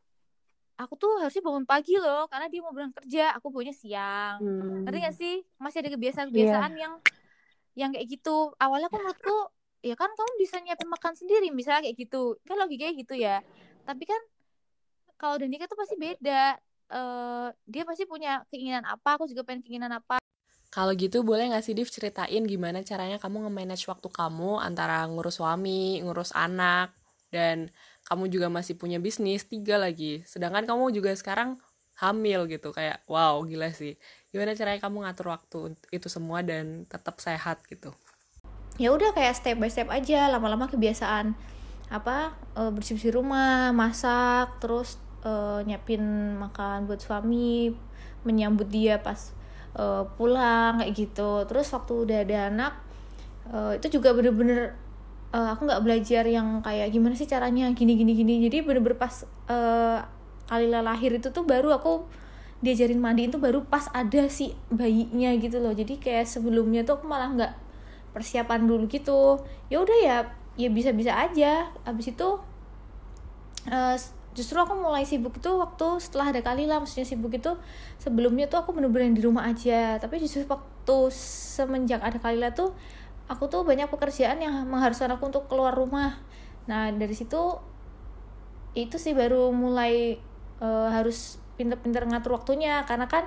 aku 0.78 0.94
tuh 0.94 1.18
harusnya 1.24 1.42
bangun 1.42 1.66
pagi 1.66 1.98
loh 1.98 2.30
karena 2.30 2.46
dia 2.52 2.62
mau 2.62 2.70
berangkat 2.70 3.02
kerja 3.02 3.34
aku 3.34 3.50
bangunnya 3.50 3.74
siang. 3.74 4.38
Hmm. 4.44 4.84
ngerti 4.86 4.98
gak 5.02 5.16
sih? 5.18 5.36
Masih 5.58 5.78
ada 5.82 5.90
kebiasaan-kebiasaan 5.90 6.72
yang 6.78 6.94
yang 7.74 7.90
kayak 7.96 8.08
gitu. 8.12 8.54
Awalnya 8.60 8.92
aku 8.92 8.98
menurutku 9.02 9.38
ya 9.82 9.96
kan 9.96 10.12
kamu 10.12 10.32
bisa 10.38 10.60
nyiapin 10.60 10.90
makan 10.92 11.14
sendiri 11.16 11.50
misalnya 11.50 11.88
kayak 11.88 11.98
gitu. 11.98 12.36
Kan 12.46 12.60
logikanya 12.60 12.94
gitu 12.94 13.16
ya. 13.16 13.42
Tapi 13.88 14.04
kan 14.06 14.22
kalau 15.18 15.40
udah 15.40 15.48
nikah 15.50 15.66
tuh 15.66 15.80
pasti 15.80 15.96
beda. 15.98 16.60
Eh 16.88 17.48
dia 17.66 17.84
pasti 17.84 18.06
punya 18.08 18.46
keinginan 18.48 18.86
apa 18.86 19.18
aku 19.18 19.26
juga 19.28 19.44
pengen 19.44 19.66
keinginan 19.66 19.98
apa 19.98 20.22
Kalau 20.68 20.92
gitu 20.94 21.24
boleh 21.24 21.50
nggak 21.50 21.64
sih 21.64 21.74
Div 21.74 21.88
ceritain 21.88 22.44
gimana 22.44 22.84
caranya 22.84 23.18
kamu 23.18 23.48
nge-manage 23.48 23.88
waktu 23.88 24.08
kamu 24.12 24.60
antara 24.60 25.08
ngurus 25.08 25.40
suami, 25.40 26.04
ngurus 26.04 26.36
anak, 26.36 26.92
dan 27.32 27.72
kamu 28.08 28.28
juga 28.32 28.48
masih 28.52 28.76
punya 28.76 29.00
bisnis, 29.00 29.48
tiga 29.48 29.80
lagi. 29.80 30.22
Sedangkan 30.28 30.68
kamu 30.68 30.92
juga 30.92 31.16
sekarang 31.16 31.58
hamil 31.98 32.46
gitu, 32.52 32.70
kayak 32.76 33.02
wow 33.10 33.42
gila 33.48 33.72
sih. 33.74 33.96
Gimana 34.30 34.54
caranya 34.54 34.80
kamu 34.84 35.08
ngatur 35.08 35.28
waktu 35.34 35.60
itu 35.90 36.08
semua 36.12 36.44
dan 36.46 36.84
tetap 36.86 37.18
sehat 37.24 37.64
gitu? 37.66 37.96
ya 38.78 38.94
udah 38.94 39.10
kayak 39.12 39.34
step 39.34 39.58
by 39.58 39.70
step 39.70 39.90
aja 39.90 40.30
lama-lama 40.30 40.70
kebiasaan 40.70 41.34
apa 41.90 42.38
eh, 42.54 42.72
bersih-bersih 42.72 43.14
rumah 43.18 43.74
masak 43.74 44.62
terus 44.62 45.02
eh, 45.26 45.66
nyiapin 45.66 46.38
makan 46.38 46.86
buat 46.86 47.02
suami 47.02 47.74
menyambut 48.22 48.70
dia 48.70 49.02
pas 49.02 49.34
eh, 49.78 50.04
pulang 50.18 50.82
kayak 50.82 50.94
gitu. 50.98 51.46
Terus 51.46 51.68
waktu 51.72 51.94
udah 51.94 52.18
ada 52.26 52.38
anak 52.52 52.74
eh, 53.54 53.72
itu 53.78 54.02
juga 54.02 54.12
bener-bener 54.18 54.74
eh, 55.32 55.50
aku 55.54 55.70
nggak 55.70 55.84
belajar 55.86 56.24
yang 56.28 56.60
kayak 56.66 56.90
gimana 56.92 57.14
sih 57.14 57.30
caranya 57.30 57.70
gini 57.78 57.94
gini 57.96 58.14
gini. 58.18 58.34
Jadi 58.50 58.66
bener-bener 58.66 58.98
pas 58.98 59.24
eh, 59.48 60.00
Kalila 60.48 60.80
lahir 60.80 61.12
itu 61.12 61.28
tuh 61.30 61.44
baru 61.44 61.76
aku 61.76 62.08
diajarin 62.64 62.98
mandiin 62.98 63.30
tuh 63.30 63.38
baru 63.38 63.62
pas 63.68 63.86
ada 63.94 64.26
si 64.32 64.56
bayinya 64.74 65.30
gitu 65.38 65.62
loh. 65.62 65.76
Jadi 65.76 66.02
kayak 66.02 66.26
sebelumnya 66.26 66.82
tuh 66.88 66.98
aku 67.02 67.06
malah 67.06 67.30
nggak 67.36 67.54
persiapan 68.16 68.66
dulu 68.66 68.90
gitu. 68.90 69.38
Ya 69.70 69.84
udah 69.84 69.98
ya 70.02 70.18
ya 70.58 70.70
bisa-bisa 70.74 71.14
aja. 71.14 71.70
Abis 71.86 72.16
itu 72.16 72.30
eh, 73.70 73.96
justru 74.38 74.62
aku 74.62 74.78
mulai 74.78 75.02
sibuk 75.02 75.42
itu 75.42 75.50
waktu 75.58 75.98
setelah 75.98 76.30
ada 76.30 76.46
kali 76.46 76.70
lah 76.70 76.78
maksudnya 76.78 77.10
sibuk 77.10 77.34
itu 77.34 77.58
sebelumnya 77.98 78.46
tuh 78.46 78.62
aku 78.62 78.78
bener-bener 78.78 79.18
di 79.18 79.26
rumah 79.26 79.50
aja. 79.50 79.98
Tapi 79.98 80.22
justru 80.22 80.46
waktu 80.46 80.98
semenjak 81.10 82.06
ada 82.06 82.22
kali 82.22 82.38
lah 82.38 82.54
tuh 82.54 82.78
aku 83.26 83.50
tuh 83.50 83.66
banyak 83.66 83.90
pekerjaan 83.90 84.38
yang 84.38 84.54
mengharuskan 84.70 85.10
aku 85.18 85.34
untuk 85.34 85.50
keluar 85.50 85.74
rumah. 85.74 86.22
Nah 86.70 86.94
dari 86.94 87.18
situ 87.18 87.58
itu 88.78 89.02
sih 89.02 89.18
baru 89.18 89.50
mulai 89.50 90.22
eh, 90.62 90.90
harus 90.94 91.42
pinter-pinter 91.58 92.06
ngatur 92.06 92.38
waktunya. 92.38 92.86
Karena 92.86 93.10
kan 93.10 93.26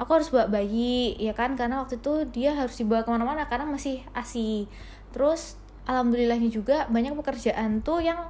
aku 0.00 0.16
harus 0.16 0.32
bawa 0.32 0.48
bayi 0.48 1.12
ya 1.20 1.36
kan? 1.36 1.60
Karena 1.60 1.84
waktu 1.84 2.00
itu 2.00 2.24
dia 2.32 2.56
harus 2.56 2.80
dibawa 2.80 3.04
ke 3.04 3.10
mana-mana 3.12 3.44
karena 3.44 3.68
masih 3.68 4.00
asi 4.16 4.64
terus 5.12 5.56
alhamdulillahnya 5.88 6.52
juga 6.52 6.84
banyak 6.92 7.16
pekerjaan 7.16 7.80
tuh 7.80 8.04
yang 8.04 8.28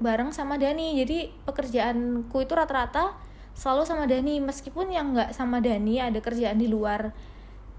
bareng 0.00 0.30
sama 0.34 0.56
Dani. 0.60 0.98
Jadi 1.00 1.30
pekerjaanku 1.46 2.36
itu 2.42 2.52
rata-rata 2.54 3.14
selalu 3.56 3.82
sama 3.86 4.04
Dani. 4.10 4.40
Meskipun 4.42 4.90
yang 4.92 5.14
nggak 5.14 5.30
sama 5.36 5.58
Dani 5.62 6.00
ada 6.02 6.18
kerjaan 6.22 6.58
di 6.60 6.66
luar 6.70 7.12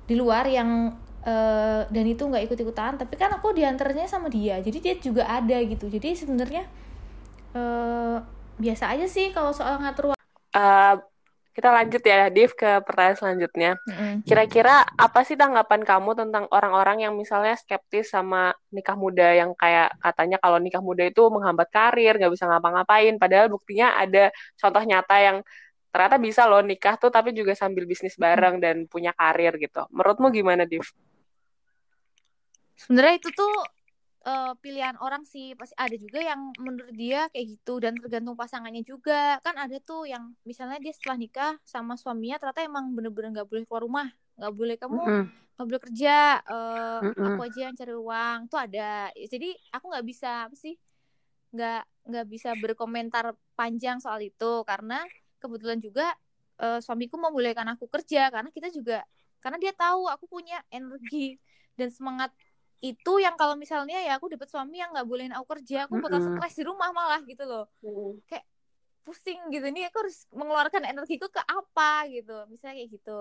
di 0.06 0.16
luar 0.18 0.46
yang 0.50 0.94
eh, 1.26 1.82
Dani 1.90 2.12
tuh 2.20 2.32
nggak 2.32 2.44
ikut-ikutan. 2.52 3.00
Tapi 3.02 3.16
kan 3.20 3.32
aku 3.38 3.54
diantarnya 3.56 4.06
sama 4.10 4.28
dia. 4.32 4.60
Jadi 4.62 4.78
dia 4.84 4.96
juga 5.00 5.24
ada 5.30 5.58
gitu. 5.66 5.88
Jadi 5.92 6.16
sebenarnya 6.18 6.64
eh, 7.56 8.18
biasa 8.60 8.86
aja 8.96 9.06
sih 9.10 9.32
kalau 9.36 9.52
soal 9.56 9.80
ngatur 9.84 10.16
Eh, 10.56 10.96
kita 11.56 11.72
lanjut 11.72 12.04
ya, 12.04 12.28
Div, 12.28 12.52
ke 12.52 12.84
pertanyaan 12.84 13.16
selanjutnya. 13.16 13.72
Mm-mm. 13.88 14.28
Kira-kira 14.28 14.84
apa 14.84 15.24
sih 15.24 15.40
tanggapan 15.40 15.88
kamu 15.88 16.12
tentang 16.12 16.52
orang-orang 16.52 17.08
yang 17.08 17.16
misalnya 17.16 17.56
skeptis 17.56 18.12
sama 18.12 18.52
nikah 18.76 19.00
muda 19.00 19.32
yang 19.32 19.56
kayak 19.56 19.96
katanya 20.04 20.36
kalau 20.44 20.60
nikah 20.60 20.84
muda 20.84 21.08
itu 21.08 21.24
menghambat 21.32 21.72
karir, 21.72 22.20
nggak 22.20 22.34
bisa 22.36 22.46
ngapa-ngapain, 22.52 23.16
padahal 23.16 23.48
buktinya 23.48 23.96
ada 23.96 24.36
contoh 24.60 24.84
nyata 24.84 25.16
yang 25.24 25.38
ternyata 25.96 26.20
bisa 26.20 26.44
loh 26.44 26.60
nikah 26.60 27.00
tuh 27.00 27.08
tapi 27.08 27.32
juga 27.32 27.56
sambil 27.56 27.88
bisnis 27.88 28.20
bareng 28.20 28.60
dan 28.60 28.84
punya 28.92 29.16
karir 29.16 29.56
gitu. 29.56 29.88
Menurutmu 29.96 30.28
gimana, 30.36 30.68
Div? 30.68 30.84
sebenarnya 32.76 33.24
itu 33.24 33.30
tuh 33.32 33.54
eh, 34.25 34.53
pilihan 34.63 34.96
orang 35.01 35.24
sih. 35.25 35.53
Pasti 35.60 35.75
ada 35.77 35.96
juga 35.96 36.20
yang 36.22 36.51
menurut 36.60 36.94
dia 36.96 37.29
kayak 37.34 37.46
gitu 37.60 37.74
dan 37.84 37.94
tergantung 38.01 38.38
pasangannya 38.38 38.84
juga. 38.86 39.38
Kan 39.46 39.55
ada 39.58 39.77
tuh 39.82 40.10
yang 40.10 40.34
misalnya 40.50 40.77
dia 40.82 40.94
setelah 40.98 41.17
nikah 41.20 41.53
sama 41.65 41.94
suaminya 42.01 42.38
ternyata 42.41 42.62
emang 42.65 42.91
bener-bener 42.96 43.29
nggak 43.41 43.48
boleh 43.50 43.63
keluar 43.67 43.84
rumah. 43.86 44.08
Nggak 44.38 44.53
boleh 44.58 44.75
kamu 44.82 45.01
nggak 45.55 45.67
boleh 45.72 45.82
kerja 45.88 46.15
eh, 46.44 47.00
Mm-mm. 47.08 47.25
aku 47.32 47.39
aja 47.48 47.60
yang 47.70 47.75
cari 47.79 47.94
uang. 47.96 48.39
Tuh 48.51 48.60
ada. 48.60 49.13
Jadi 49.15 49.50
aku 49.72 49.86
nggak 49.91 50.05
bisa 50.05 50.29
apa 50.50 50.55
sih 50.58 50.75
nggak 51.55 51.82
nggak 52.12 52.25
bisa 52.29 52.50
berkomentar 52.60 53.25
panjang 53.58 53.98
soal 54.03 54.20
itu. 54.22 54.51
Karena 54.67 55.05
kebetulan 55.41 55.79
juga 55.79 56.05
eh, 56.62 56.79
suamiku 56.84 57.15
membolehkan 57.22 57.67
aku 57.74 57.86
kerja. 57.88 58.29
Karena 58.34 58.50
kita 58.51 58.70
juga 58.74 59.05
karena 59.44 59.62
dia 59.62 59.74
tahu 59.77 60.10
aku 60.10 60.25
punya 60.25 60.58
energi 60.74 61.38
dan 61.77 61.94
semangat 61.94 62.34
itu 62.86 63.13
yang 63.18 63.34
kalau 63.34 63.58
misalnya 63.58 63.98
ya 63.98 64.22
aku 64.22 64.30
dapat 64.30 64.46
suami 64.46 64.77
yang 64.77 64.94
nggak 64.94 65.08
bolehin 65.10 65.34
aku 65.34 65.58
kerja 65.58 65.89
aku 65.89 65.98
bakal 65.98 66.22
Mm-mm. 66.22 66.38
stres 66.38 66.54
di 66.54 66.63
rumah 66.70 66.94
malah 66.94 67.18
gitu 67.25 67.42
loh 67.50 67.65
pusing 69.06 69.38
gitu 69.54 69.65
nih 69.70 69.89
aku 69.89 70.06
harus 70.06 70.25
mengeluarkan 70.34 70.82
energiku 70.86 71.30
ke 71.30 71.42
apa 71.46 72.10
gitu 72.10 72.46
misalnya 72.50 72.82
kayak 72.82 72.89
gitu 72.94 73.20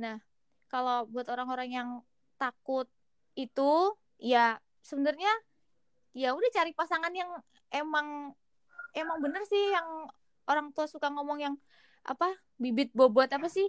nah 0.00 0.16
kalau 0.72 1.04
buat 1.08 1.28
orang-orang 1.28 1.68
yang 1.68 1.88
takut 2.40 2.88
itu 3.36 3.92
ya 4.20 4.56
sebenarnya 4.80 5.28
ya 6.16 6.32
udah 6.32 6.50
cari 6.52 6.72
pasangan 6.72 7.12
yang 7.12 7.28
emang 7.68 8.32
emang 8.96 9.18
bener 9.20 9.44
sih 9.44 9.60
yang 9.72 10.08
orang 10.48 10.72
tua 10.72 10.88
suka 10.88 11.12
ngomong 11.12 11.38
yang 11.44 11.54
apa 12.08 12.32
bibit 12.56 12.88
bobot 12.96 13.28
apa 13.28 13.48
sih 13.52 13.68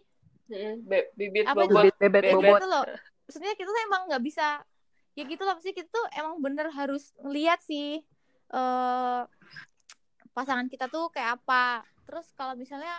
Be- 0.88 1.12
bibit 1.14 1.46
Apa 1.46 1.68
itu? 1.68 1.76
bobot. 1.76 1.84
Bibit 1.86 1.98
bebet 2.00 2.22
Bebet. 2.24 2.36
bobot. 2.40 2.56
gitu 2.58 2.68
loh 2.72 2.84
sebenarnya 3.30 3.58
kita 3.60 3.70
emang 3.86 4.02
nggak 4.10 4.24
bisa 4.26 4.48
ya 5.18 5.24
gitu 5.26 5.42
loh 5.44 5.58
sih 5.62 5.74
kita 5.74 5.90
tuh 5.90 6.06
emang 6.16 6.40
bener 6.40 6.70
harus 6.72 7.12
ngeliat 7.22 7.60
sih 7.66 8.02
eh 8.50 9.24
pasangan 10.34 10.72
kita 10.72 10.88
tuh 10.88 11.12
kayak 11.12 11.42
apa. 11.42 11.84
Terus 12.08 12.32
kalau 12.34 12.56
misalnya 12.56 12.96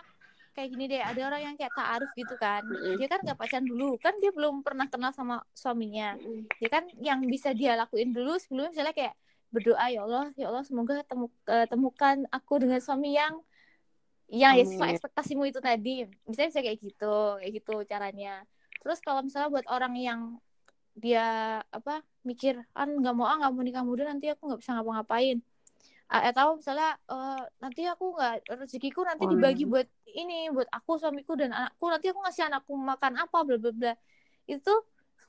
kayak 0.52 0.68
gini 0.76 0.84
deh 0.90 1.00
ada 1.00 1.20
orang 1.30 1.40
yang 1.40 1.54
kayak 1.56 1.72
taaruf 1.72 2.10
gitu 2.12 2.34
kan. 2.36 2.62
Dia 2.98 3.08
kan 3.08 3.24
nggak 3.24 3.38
pacaran 3.38 3.64
dulu 3.64 3.96
kan 3.96 4.12
dia 4.20 4.30
belum 4.34 4.60
pernah 4.60 4.86
kenal 4.90 5.14
sama 5.14 5.40
suaminya. 5.56 6.18
Dia 6.60 6.68
kan 6.68 6.84
yang 7.00 7.24
bisa 7.24 7.56
dia 7.56 7.78
lakuin 7.78 8.12
dulu 8.12 8.36
sebelumnya 8.36 8.76
misalnya 8.76 8.94
kayak 8.94 9.14
berdoa 9.50 9.86
ya 9.90 10.06
Allah 10.06 10.30
ya 10.38 10.46
Allah 10.46 10.62
semoga 10.62 11.02
temu, 11.02 11.26
eh, 11.50 11.66
temukan 11.66 12.22
aku 12.30 12.62
dengan 12.62 12.78
suami 12.78 13.18
yang 13.18 13.34
yang 14.30 14.54
ya 14.54 14.62
sesuai 14.62 14.94
ekspektasimu 14.94 15.42
itu 15.48 15.58
tadi. 15.58 16.06
Misalnya 16.28 16.48
bisa 16.54 16.60
kayak 16.62 16.78
gitu 16.78 17.14
kayak 17.40 17.52
gitu 17.56 17.74
caranya. 17.88 18.34
Terus 18.80 18.98
kalau 19.02 19.24
misalnya 19.26 19.50
buat 19.50 19.66
orang 19.66 19.94
yang 19.98 20.20
dia 20.94 21.20
apa 21.70 22.02
mikir 22.28 22.54
kan 22.76 22.88
nggak 23.00 23.14
mau 23.16 23.26
ah 23.30 23.36
nggak 23.40 23.52
mau 23.54 23.62
nikah 23.66 23.84
muda 23.86 24.02
nanti 24.10 24.26
aku 24.32 24.42
nggak 24.50 24.60
bisa 24.62 24.72
ngapa-ngapain. 24.76 25.38
Atau 26.10 26.58
misalnya 26.58 26.98
eh, 27.10 27.42
nanti 27.62 27.80
aku 27.86 28.04
nggak 28.18 28.34
rezekiku 28.60 29.00
nanti 29.06 29.24
Oh, 29.24 29.30
dibagi 29.30 29.64
iya. 29.64 29.70
buat 29.72 29.88
ini 30.10 30.50
buat 30.54 30.68
aku 30.74 30.98
suamiku 30.98 31.32
dan 31.38 31.50
anakku 31.54 31.86
nanti 31.86 32.06
aku 32.10 32.20
ngasih 32.26 32.44
anakku 32.50 32.72
makan 32.74 33.12
apa 33.22 33.38
bla 33.46 33.56
bla 33.62 33.70
bla. 33.74 33.92
Itu 34.50 34.70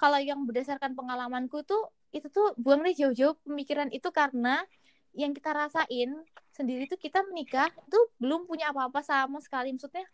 kalau 0.01 0.18
yang 0.18 0.44
berdasarkan 0.50 0.98
pengalamanku 0.98 1.62
tuh 1.70 1.94
itu 2.12 2.27
tuh 2.34 2.58
buang 2.58 2.82
deh 2.86 2.94
jauh-jauh 2.98 3.38
pemikiran 3.46 3.89
itu 3.94 4.10
karena 4.12 4.65
yang 5.13 5.32
kita 5.38 5.51
rasain 5.53 6.10
sendiri 6.56 6.88
tuh 6.91 7.00
kita 7.00 7.24
menikah 7.30 7.70
itu 7.88 8.00
belum 8.22 8.48
punya 8.50 8.72
apa-apa 8.74 9.00
sama 9.06 9.38
sekali. 9.44 9.72
Maksudnya 9.75 10.06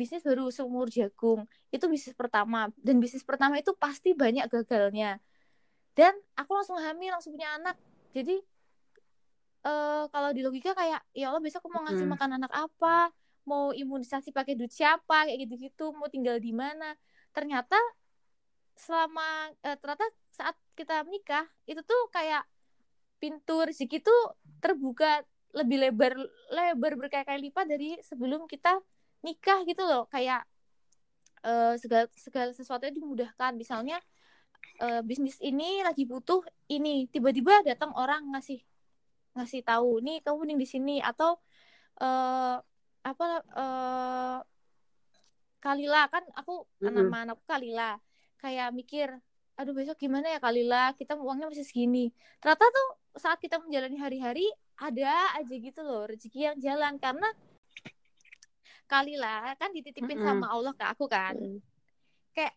bisnis 0.00 0.24
baru 0.24 0.48
seumur 0.48 0.88
jagung 0.88 1.44
itu 1.68 1.84
bisnis 1.92 2.16
pertama. 2.16 2.72
Dan 2.80 2.96
bisnis 3.04 3.20
pertama 3.20 3.60
itu 3.60 3.76
pasti 3.76 4.16
banyak 4.16 4.48
gagalnya. 4.48 5.20
Dan 5.92 6.16
aku 6.32 6.50
langsung 6.56 6.80
hamil 6.80 7.12
langsung 7.12 7.36
punya 7.36 7.60
anak. 7.60 7.76
Jadi 8.16 8.40
eh 9.60 10.04
kalau 10.08 10.32
di 10.32 10.40
logika 10.40 10.72
kayak 10.72 11.04
ya 11.12 11.28
Allah 11.28 11.44
besok 11.44 11.60
aku 11.60 11.68
mau 11.68 11.84
ngasih 11.84 12.08
Mm. 12.08 12.12
makan 12.16 12.30
anak 12.40 12.52
apa? 12.56 13.12
Mau 13.44 13.76
imunisasi 13.76 14.32
pakai 14.32 14.56
duit 14.56 14.72
siapa? 14.72 15.28
Kayak 15.28 15.44
gitu-gitu. 15.44 15.92
Mau 15.92 16.08
tinggal 16.08 16.40
di 16.40 16.56
mana? 16.56 16.96
Ternyata 17.36 17.76
selama 18.80 19.52
eh, 19.60 19.76
ternyata 19.76 20.08
saat 20.32 20.56
kita 20.72 21.04
menikah 21.04 21.44
itu 21.68 21.84
tuh 21.84 22.08
kayak 22.08 22.48
pintu 23.20 23.60
rezeki 23.60 24.00
tuh 24.00 24.20
terbuka 24.64 25.20
lebih 25.52 25.76
lebar 25.82 26.16
lebar 26.48 26.92
berkali-kali 26.96 27.52
lipat 27.52 27.66
dari 27.68 28.00
sebelum 28.00 28.48
kita 28.48 28.80
nikah 29.20 29.64
gitu 29.68 29.82
loh 29.84 30.08
kayak 30.08 30.44
eh, 31.44 31.74
segala 31.80 32.06
segala 32.16 32.50
sesuatunya 32.56 32.94
dimudahkan. 32.96 33.52
Misalnya 33.56 33.98
eh, 34.80 35.02
bisnis 35.04 35.36
ini 35.40 35.84
lagi 35.84 36.04
butuh 36.08 36.44
ini 36.72 37.08
tiba-tiba 37.08 37.64
datang 37.64 37.92
orang 37.96 38.32
ngasih 38.36 38.60
ngasih 39.36 39.62
tahu 39.62 40.02
nih 40.02 40.20
kamu 40.24 40.36
mending 40.44 40.60
di 40.60 40.68
sini. 40.68 40.96
Atau 41.00 41.40
eh 42.00 42.56
apa 43.00 43.26
eh 43.44 44.38
Kalila 45.60 46.08
kan 46.08 46.24
aku 46.32 46.64
Mm-mm. 46.80 47.12
nama 47.12 47.16
anakku 47.28 47.44
Kalila. 47.44 48.00
Kayak 48.40 48.72
mikir 48.72 49.08
aduh 49.60 49.76
besok 49.76 50.00
gimana 50.00 50.32
ya 50.32 50.40
Kalila? 50.40 50.96
Kita 50.96 51.20
uangnya 51.20 51.52
masih 51.52 51.68
segini. 51.68 52.08
Ternyata 52.40 52.64
tuh 52.64 52.88
saat 53.20 53.36
kita 53.44 53.60
menjalani 53.60 54.00
hari-hari 54.00 54.48
ada 54.80 55.36
aja 55.36 55.52
gitu 55.52 55.84
loh 55.84 56.08
rezeki 56.08 56.40
yang 56.48 56.56
jalan. 56.64 56.96
Karena 56.96 57.28
Kalila 58.90 59.54
kan 59.54 59.70
dititipin 59.70 60.18
Mm-mm. 60.18 60.26
sama 60.26 60.46
Allah 60.50 60.74
ke 60.74 60.82
aku 60.82 61.06
kan. 61.06 61.38
Kayak 62.34 62.54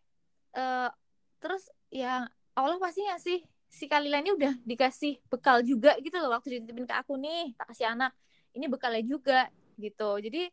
eh 0.58 0.90
terus 1.38 1.70
ya 1.94 2.26
Allah 2.58 2.78
pasti 2.82 3.06
ngasih 3.06 3.40
si 3.70 3.86
Kalila 3.86 4.18
ini 4.22 4.34
udah 4.34 4.54
dikasih 4.66 5.22
bekal 5.30 5.62
juga 5.62 5.94
gitu 6.02 6.18
loh 6.18 6.34
waktu 6.34 6.58
dititipin 6.58 6.90
ke 6.90 6.96
aku 6.98 7.14
nih 7.22 7.54
tak 7.54 7.70
kasih 7.70 7.94
anak. 7.94 8.12
Ini 8.58 8.66
bekalnya 8.66 9.06
juga 9.06 9.50
gitu. 9.78 10.18
Jadi 10.18 10.50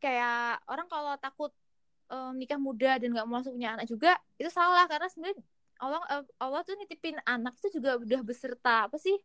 kayak 0.00 0.64
orang 0.64 0.88
kalau 0.88 1.12
takut 1.20 1.52
eh, 2.08 2.32
nikah 2.36 2.56
muda 2.56 2.96
dan 2.96 3.12
nggak 3.12 3.26
mau 3.28 3.40
langsung 3.40 3.56
punya 3.56 3.76
anak 3.76 3.84
juga 3.84 4.16
itu 4.40 4.48
salah. 4.48 4.88
Karena 4.88 5.08
sebenarnya 5.12 5.40
Allah 5.80 6.00
eh, 6.12 6.24
Allah 6.40 6.60
tuh 6.64 6.76
nitipin 6.80 7.16
anak 7.28 7.56
itu 7.60 7.80
juga 7.80 7.96
udah 8.00 8.20
beserta 8.24 8.88
apa 8.88 8.96
sih 8.96 9.16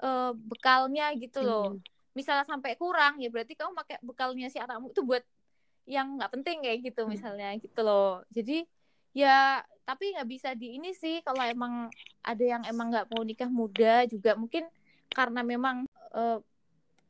eh, 0.00 0.32
bekalnya 0.36 1.12
gitu 1.16 1.40
loh 1.44 1.76
misalnya 2.12 2.44
sampai 2.44 2.76
kurang 2.76 3.18
ya 3.18 3.28
berarti 3.32 3.56
kamu 3.56 3.72
pakai 3.76 3.96
bekalnya 4.04 4.48
si 4.52 4.60
anakmu 4.60 4.92
itu 4.92 5.02
buat 5.04 5.24
yang 5.88 6.20
nggak 6.20 6.32
penting 6.38 6.62
kayak 6.62 6.78
gitu 6.84 7.08
misalnya 7.10 7.52
gitu 7.58 7.80
loh 7.82 8.22
jadi 8.30 8.64
ya 9.12 9.60
tapi 9.82 10.14
nggak 10.14 10.28
bisa 10.30 10.54
di 10.54 10.78
ini 10.78 10.94
sih 10.94 11.20
kalau 11.26 11.42
emang 11.42 11.90
ada 12.22 12.44
yang 12.44 12.62
emang 12.68 12.94
nggak 12.94 13.08
mau 13.10 13.22
nikah 13.26 13.50
muda 13.50 14.06
juga 14.06 14.38
mungkin 14.38 14.64
karena 15.10 15.42
memang 15.42 15.84
eh, 16.14 16.38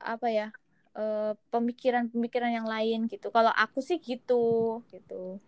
apa 0.02 0.28
ya 0.32 0.48
eh, 0.96 1.32
pemikiran-pemikiran 1.52 2.50
yang 2.50 2.66
lain 2.66 3.06
gitu 3.06 3.28
kalau 3.28 3.52
aku 3.52 3.84
sih 3.84 4.00
gitu 4.00 4.80
gitu 4.88 5.38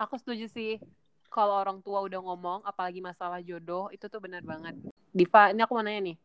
Aku 0.00 0.16
setuju 0.16 0.48
sih. 0.48 0.80
Kalau 1.28 1.60
orang 1.60 1.84
tua 1.84 2.00
udah 2.00 2.18
ngomong, 2.24 2.64
apalagi 2.64 3.04
masalah 3.04 3.38
jodoh, 3.44 3.92
itu 3.92 4.08
tuh 4.08 4.18
benar 4.18 4.40
banget. 4.42 4.72
Diva, 5.12 5.52
ini 5.52 5.60
aku 5.60 5.76
mau 5.76 5.84
nanya 5.84 6.00
nih. 6.10 6.16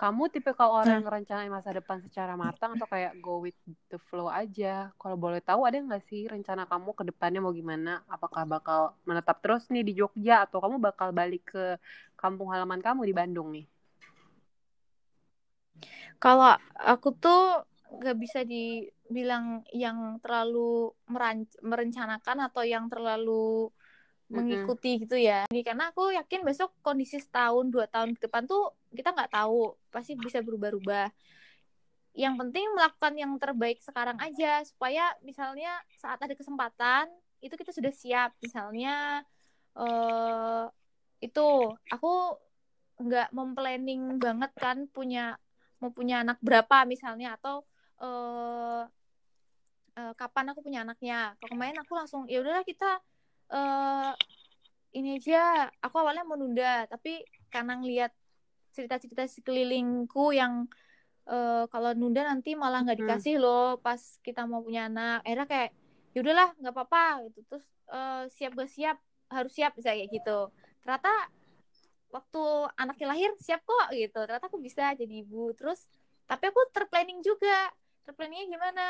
Kamu 0.00 0.32
tipe 0.32 0.56
kalau 0.56 0.80
orang 0.80 0.96
yang 0.96 1.04
ngerencanain 1.04 1.52
masa 1.52 1.76
depan 1.76 2.00
secara 2.00 2.32
matang 2.32 2.72
atau 2.72 2.88
kayak 2.88 3.20
go 3.20 3.44
with 3.44 3.58
the 3.92 4.00
flow 4.08 4.32
aja? 4.32 4.88
Kalau 4.96 5.16
boleh 5.20 5.44
tahu 5.44 5.68
ada 5.68 5.76
nggak 5.76 6.08
sih 6.08 6.24
rencana 6.24 6.64
kamu 6.64 6.96
ke 6.96 7.04
depannya 7.12 7.44
mau 7.44 7.52
gimana? 7.52 8.00
Apakah 8.08 8.48
bakal 8.48 8.96
menetap 9.04 9.44
terus 9.44 9.68
nih 9.68 9.84
di 9.84 9.92
Jogja 10.00 10.48
atau 10.48 10.64
kamu 10.64 10.80
bakal 10.80 11.12
balik 11.12 11.52
ke 11.52 11.76
kampung 12.16 12.48
halaman 12.48 12.80
kamu 12.80 13.04
di 13.04 13.12
Bandung 13.12 13.52
nih? 13.52 13.68
kalau 16.20 16.52
aku 16.76 17.16
tuh 17.16 17.64
nggak 17.90 18.18
bisa 18.20 18.40
dibilang 18.44 19.64
yang 19.74 20.20
terlalu 20.22 20.94
merencanakan 21.64 22.38
atau 22.46 22.62
yang 22.62 22.86
terlalu 22.86 23.72
mengikuti 24.30 25.02
gitu 25.02 25.18
ya. 25.18 25.44
Ini 25.50 25.66
karena 25.66 25.90
aku 25.90 26.14
yakin 26.14 26.46
besok 26.46 26.70
kondisi 26.80 27.18
setahun 27.18 27.66
dua 27.68 27.90
tahun 27.90 28.14
ke 28.14 28.30
depan 28.30 28.46
tuh 28.46 28.70
kita 28.94 29.10
nggak 29.10 29.34
tahu 29.34 29.74
pasti 29.90 30.14
bisa 30.14 30.38
berubah-ubah. 30.40 31.10
Yang 32.14 32.34
penting 32.38 32.66
melakukan 32.74 33.14
yang 33.18 33.32
terbaik 33.42 33.82
sekarang 33.82 34.18
aja 34.22 34.62
supaya 34.62 35.14
misalnya 35.26 35.74
saat 35.98 36.22
ada 36.22 36.34
kesempatan 36.38 37.10
itu 37.42 37.54
kita 37.58 37.74
sudah 37.74 37.90
siap. 37.90 38.30
Misalnya 38.38 39.26
eh 39.74 40.64
itu 41.20 41.48
aku 41.90 42.38
nggak 43.02 43.34
memplanning 43.34 44.16
banget 44.22 44.52
kan 44.56 44.86
punya 44.88 45.36
mau 45.82 45.90
punya 45.90 46.22
anak 46.22 46.38
berapa 46.38 46.86
misalnya 46.86 47.34
atau 47.34 47.66
eh, 47.98 48.84
kapan 50.14 50.54
aku 50.54 50.62
punya 50.62 50.86
anaknya. 50.86 51.34
Kalau 51.42 51.50
kemarin 51.58 51.82
aku 51.82 51.92
langsung 51.98 52.22
ya 52.30 52.40
udahlah 52.40 52.62
kita 52.62 53.02
eh 53.50 54.10
ini 54.90 55.18
aja. 55.18 55.70
Aku 55.82 55.96
awalnya 55.98 56.26
mau 56.26 56.34
nunda 56.34 56.86
tapi 56.86 57.22
karena 57.50 57.78
ngeliat 57.78 58.12
cerita-cerita 58.70 59.26
sekelilingku 59.26 60.30
yang 60.34 60.66
eh, 61.26 61.64
kalau 61.70 61.90
nunda 61.94 62.26
nanti 62.26 62.54
malah 62.54 62.82
nggak 62.82 62.98
Hmm. 62.98 63.06
dikasih 63.06 63.36
loh 63.38 63.78
pas 63.78 63.98
kita 64.22 64.46
mau 64.46 64.62
punya 64.62 64.86
anak. 64.90 65.22
Akhirnya 65.26 65.46
kayak 65.46 65.70
ya 66.10 66.18
udahlah 66.22 66.48
nggak 66.58 66.74
apa-apa 66.74 67.04
gitu. 67.30 67.38
Terus 67.50 67.64
eh, 67.90 68.22
siap 68.30 68.50
gak 68.54 68.70
siap. 68.70 68.96
Harus 69.30 69.52
siap 69.54 69.72
bisa 69.78 69.94
kayak 69.94 70.10
gitu. 70.10 70.50
Ternyata 70.82 71.12
waktu 72.10 72.42
anaknya 72.74 73.06
lahir 73.14 73.30
siap 73.38 73.62
kok 73.62 73.94
gitu. 73.94 74.18
Ternyata 74.26 74.50
aku 74.50 74.58
bisa 74.58 74.90
jadi 74.98 75.14
ibu. 75.22 75.54
Terus 75.54 75.86
tapi 76.26 76.50
aku 76.50 76.60
terplanning 76.74 77.22
juga. 77.22 77.70
Terplanningnya 78.06 78.46
gimana 78.50 78.86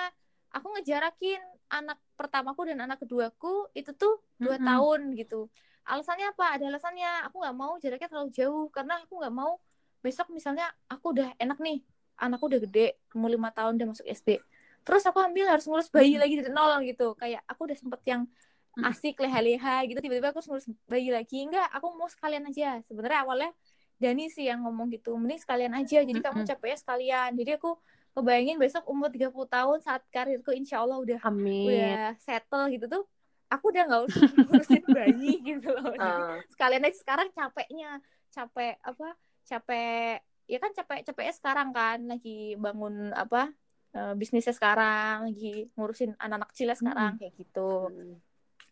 aku 0.50 0.66
ngejarakin 0.78 1.40
anak 1.70 1.98
pertamaku 2.18 2.60
dan 2.68 2.78
anak 2.86 2.98
keduaku 3.02 3.70
itu 3.78 3.90
tuh 3.94 4.18
dua 4.42 4.56
Mm-mm. 4.58 4.66
tahun 4.66 5.00
gitu. 5.20 5.46
Alasannya 5.86 6.26
apa? 6.34 6.44
Ada 6.58 6.64
alasannya. 6.70 7.10
Aku 7.30 7.36
nggak 7.42 7.56
mau 7.56 7.72
jaraknya 7.82 8.08
terlalu 8.10 8.30
jauh 8.34 8.66
karena 8.74 9.00
aku 9.02 9.14
nggak 9.20 9.34
mau 9.34 9.52
besok 10.00 10.32
misalnya 10.32 10.64
aku 10.88 11.12
udah 11.12 11.28
enak 11.36 11.58
nih 11.60 11.84
anakku 12.16 12.48
udah 12.48 12.60
gede 12.64 12.96
umur 13.12 13.28
lima 13.36 13.52
tahun 13.52 13.76
udah 13.76 13.88
masuk 13.92 14.06
SD 14.08 14.40
terus 14.80 15.04
aku 15.04 15.20
ambil 15.20 15.44
harus 15.44 15.68
ngurus 15.68 15.92
bayi 15.92 16.16
lagi 16.16 16.40
dari 16.40 16.50
nol 16.52 16.80
gitu. 16.88 17.12
Kayak 17.20 17.44
aku 17.50 17.68
udah 17.68 17.78
sempet 17.78 18.02
yang 18.08 18.24
Mm. 18.70 18.86
asik 18.86 19.18
leha-leha 19.18 19.82
gitu 19.90 19.98
tiba-tiba 19.98 20.30
aku 20.30 20.38
harus 20.38 20.48
ngurus 20.48 20.66
bayi 20.86 21.10
lagi. 21.10 21.42
Enggak 21.42 21.66
aku 21.74 21.90
mau 21.98 22.06
sekalian 22.06 22.46
aja. 22.46 22.78
Sebenarnya 22.86 23.26
awalnya 23.26 23.50
Dani 23.98 24.30
sih 24.30 24.46
yang 24.46 24.62
ngomong 24.62 24.94
gitu 24.94 25.12
mending 25.18 25.42
sekalian 25.42 25.74
aja 25.74 26.00
jadi 26.06 26.20
kamu 26.22 26.46
capeknya 26.46 26.78
sekalian. 26.78 27.30
Jadi 27.34 27.50
aku 27.58 27.74
kebayangin 28.10 28.58
besok 28.58 28.84
umur 28.86 29.08
30 29.08 29.46
tahun 29.46 29.78
saat 29.80 30.02
karirku 30.10 30.50
insya 30.50 30.82
Allah 30.82 30.98
udah 30.98 31.18
Amin. 31.22 31.66
udah 31.66 32.18
settle 32.18 32.66
gitu 32.68 32.86
tuh 32.86 33.02
aku 33.46 33.70
udah 33.70 33.82
nggak 33.86 34.02
usah 34.06 34.22
ngurusin 34.50 34.84
bayi 34.86 35.32
gitu 35.40 35.68
loh 35.70 35.94
Ah, 36.02 36.38
sekalian 36.50 36.86
aja 36.86 36.98
sekarang 36.98 37.28
capeknya 37.30 37.98
capek 38.30 38.74
apa 38.82 39.08
capek 39.42 40.22
ya 40.46 40.58
kan 40.58 40.70
capek 40.74 40.98
capeknya 41.06 41.34
sekarang 41.34 41.68
kan 41.70 41.98
lagi 42.06 42.54
bangun 42.54 43.10
apa 43.14 43.50
eh, 43.90 44.14
bisnisnya 44.14 44.54
sekarang 44.54 45.30
lagi 45.30 45.66
ngurusin 45.74 46.14
anak-anak 46.14 46.48
kecilnya 46.50 46.76
sekarang 46.78 47.12
kayak 47.18 47.34
gitu 47.38 47.90
hmm. 47.90 48.14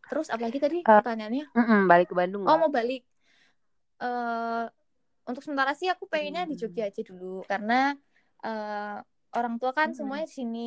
terus 0.09 0.27
apalagi 0.31 0.59
tadi 0.59 0.79
Eh, 0.83 0.87
pertanyaannya 0.87 1.45
Mm-mm, 1.55 1.81
balik 1.87 2.07
ke 2.11 2.15
Bandung 2.15 2.43
oh 2.43 2.55
nggak? 2.55 2.61
mau 2.63 2.71
balik 2.71 3.03
eh 3.99 4.65
untuk 5.29 5.43
sementara 5.45 5.75
sih 5.75 5.91
aku 5.91 6.07
pengennya 6.09 6.47
di 6.47 6.55
Hmm. 6.55 6.63
Jogja 6.65 6.83
aja 6.89 7.03
dulu 7.03 7.43
karena 7.45 7.93
eh, 8.47 8.99
orang 9.39 9.55
tua 9.61 9.71
kan 9.79 9.89
Mm-mm. 9.91 9.97
semuanya 9.99 10.27
di 10.31 10.35
sini 10.41 10.61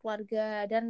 keluarga 0.00 0.66
dan 0.72 0.84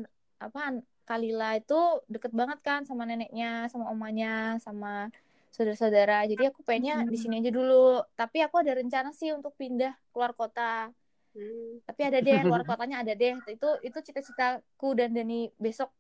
apa 0.45 0.61
Kalila 1.09 1.59
itu 1.59 1.75
deket 2.13 2.33
banget 2.41 2.59
kan 2.69 2.81
sama 2.89 3.03
neneknya 3.09 3.67
sama 3.73 3.91
omanya 3.93 4.57
sama 4.63 5.11
saudara-saudara. 5.55 6.25
Jadi 6.31 6.43
aku 6.51 6.61
pengennya 6.67 6.95
di 7.13 7.19
sini 7.19 7.35
aja 7.43 7.51
dulu. 7.53 8.01
Tapi 8.21 8.39
aku 8.47 8.57
ada 8.63 8.73
rencana 8.81 9.11
sih 9.13 9.31
untuk 9.35 9.53
pindah 9.61 9.93
keluar 10.15 10.33
kota. 10.41 10.93
Hmm. 11.33 11.81
tapi 11.89 12.01
ada 12.09 12.19
deh 12.23 12.41
luar 12.49 12.63
kotanya 12.69 13.03
ada 13.03 13.13
deh. 13.17 13.35
Itu 13.49 13.69
itu 13.83 13.99
cita-citaku 14.07 14.89
dan 14.99 15.11
Dani 15.17 15.51
besok 15.59 15.91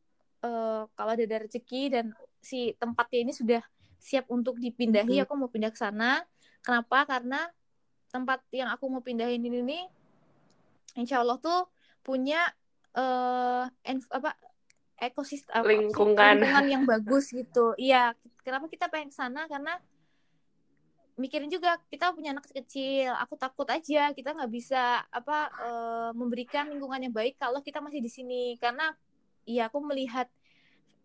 eh, 0.46 0.82
kalau 0.96 1.12
ada 1.16 1.36
rezeki 1.44 1.82
dan 1.94 2.04
si 2.42 2.74
tempatnya 2.78 3.18
ini 3.24 3.32
sudah 3.34 3.62
siap 4.02 4.26
untuk 4.30 4.58
dipindahi 4.58 5.22
Mhm. 5.22 5.26
aku 5.26 5.32
mau 5.38 5.50
pindah 5.50 5.70
ke 5.74 5.78
sana. 5.78 6.22
Kenapa? 6.62 7.06
Karena 7.06 7.46
tempat 8.14 8.44
yang 8.54 8.68
aku 8.74 8.84
mau 8.92 9.02
pindahin 9.02 9.42
ini 9.42 9.60
nih 9.64 9.82
insya 10.98 11.22
Allah 11.24 11.38
tuh 11.40 11.68
punya 12.04 12.42
eh 12.92 13.64
env- 13.88 14.12
apa 14.12 14.36
ekosistem 15.00 15.64
apa? 15.64 15.66
Lingkungan. 15.66 16.36
lingkungan 16.38 16.66
yang 16.68 16.84
bagus 16.92 17.32
gitu 17.32 17.72
iya 17.80 18.12
kenapa 18.44 18.68
kita 18.68 18.86
pengen 18.92 19.10
ke 19.10 19.16
sana 19.16 19.48
karena 19.48 19.80
mikirin 21.16 21.48
juga 21.52 21.76
kita 21.92 22.12
punya 22.16 22.32
anak 22.32 22.48
kecil 22.48 23.12
aku 23.20 23.36
takut 23.36 23.68
aja 23.68 24.10
kita 24.16 24.32
nggak 24.32 24.52
bisa 24.52 25.04
apa 25.12 25.52
eh, 25.60 26.10
memberikan 26.16 26.72
lingkungan 26.72 27.04
yang 27.08 27.14
baik 27.14 27.36
kalau 27.36 27.60
kita 27.60 27.84
masih 27.84 28.00
di 28.00 28.08
sini 28.08 28.42
karena 28.56 28.96
ya 29.44 29.68
aku 29.68 29.78
melihat 29.84 30.28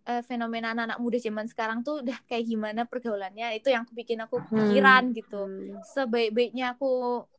eh, 0.10 0.22
fenomena 0.30 0.68
anak-anak 0.74 1.00
muda 1.04 1.18
zaman 1.28 1.46
sekarang 1.52 1.80
tuh 1.88 1.96
udah 2.04 2.18
kayak 2.30 2.46
gimana 2.52 2.82
pergaulannya? 2.92 3.46
Itu 3.60 3.68
yang 3.76 3.84
bikin 4.00 4.20
aku 4.26 4.36
pikiran 4.56 5.04
gitu. 5.18 5.36
Hmm. 5.48 5.80
sebaik-baiknya 5.94 6.64
aku 6.76 6.86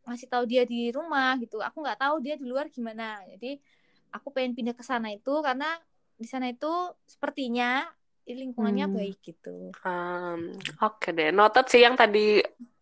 ngasih 0.07 0.29
tahu 0.33 0.45
dia 0.53 0.63
di 0.69 0.93
rumah 0.97 1.37
gitu. 1.43 1.57
Aku 1.69 1.77
nggak 1.85 1.99
tahu 2.03 2.17
dia 2.25 2.35
di 2.41 2.45
luar 2.51 2.67
gimana. 2.77 3.05
Jadi 3.33 3.59
aku 4.17 4.29
pengen 4.35 4.53
pindah 4.57 4.75
ke 4.79 4.85
sana 4.91 5.09
itu 5.17 5.33
karena 5.47 5.67
di 6.21 6.27
sana 6.33 6.47
itu 6.53 6.67
sepertinya 7.13 7.87
lingkungannya 8.29 8.87
Hmm. 8.89 8.97
baik 8.97 9.17
gitu. 9.25 9.73
Um, 9.87 10.41
oke 10.85 11.09
deh, 11.17 11.29
noted 11.39 11.65
sih 11.73 11.81
yang 11.87 11.95
tadi 12.01 12.19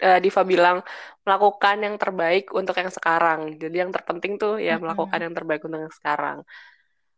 eh, 0.06 0.18
Diva 0.24 0.42
bilang 0.52 0.76
melakukan 1.24 1.76
yang 1.86 1.96
terbaik 2.02 2.44
untuk 2.58 2.74
yang 2.82 2.90
sekarang. 2.96 3.40
Jadi 3.62 3.76
yang 3.82 3.90
terpenting 3.94 4.32
tuh 4.42 4.52
ya 4.66 4.72
melakukan 4.82 5.20
yang 5.24 5.34
terbaik 5.36 5.60
untuk 5.66 5.80
yang 5.84 5.94
sekarang. 5.98 6.38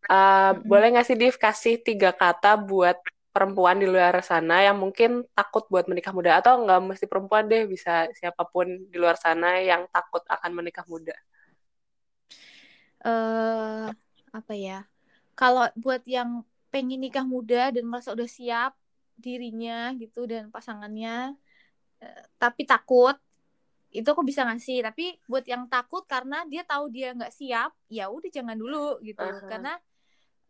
Uh, 0.07 0.55
Mm-mm. 0.55 0.63
boleh 0.71 0.87
nggak 0.95 1.07
sih 1.11 1.17
Div 1.19 1.37
kasih 1.37 1.83
tiga 1.83 2.15
kata 2.15 2.55
buat 2.55 2.97
perempuan 3.35 3.77
di 3.83 3.87
luar 3.87 4.15
sana 4.25 4.65
yang 4.67 4.79
mungkin 4.79 5.23
takut 5.37 5.67
buat 5.69 5.85
menikah 5.91 6.15
muda 6.15 6.39
atau 6.41 6.59
nggak 6.65 6.81
mesti 6.91 7.07
perempuan 7.11 7.45
deh 7.51 7.67
bisa 7.67 8.09
siapa 8.15 8.43
pun 8.47 8.67
di 8.67 8.97
luar 8.97 9.15
sana 9.19 9.59
yang 9.63 9.85
takut 9.95 10.23
akan 10.27 10.51
menikah 10.55 10.87
muda. 10.89 11.15
eh 12.99 13.87
apa 14.35 14.53
ya 14.59 14.83
kalau 15.39 15.71
buat 15.79 16.03
yang 16.03 16.43
pengen 16.75 16.99
nikah 16.99 17.23
muda 17.23 17.71
dan 17.71 17.87
merasa 17.87 18.11
udah 18.11 18.27
siap 18.27 18.75
dirinya 19.15 19.95
gitu 19.97 20.27
dan 20.27 20.51
pasangannya 20.51 21.39
eh, 22.03 22.23
tapi 22.43 22.67
takut 22.67 23.15
itu 23.89 24.05
aku 24.05 24.21
bisa 24.27 24.45
ngasih 24.45 24.85
tapi 24.85 25.17
buat 25.31 25.47
yang 25.49 25.65
takut 25.71 26.05
karena 26.05 26.45
dia 26.51 26.67
tahu 26.67 26.93
dia 26.93 27.15
nggak 27.17 27.33
siap 27.33 27.71
ya 27.89 28.13
udah 28.13 28.31
jangan 28.35 28.59
dulu 28.59 29.01
gitu 29.01 29.25
Aha. 29.25 29.49
karena 29.49 29.73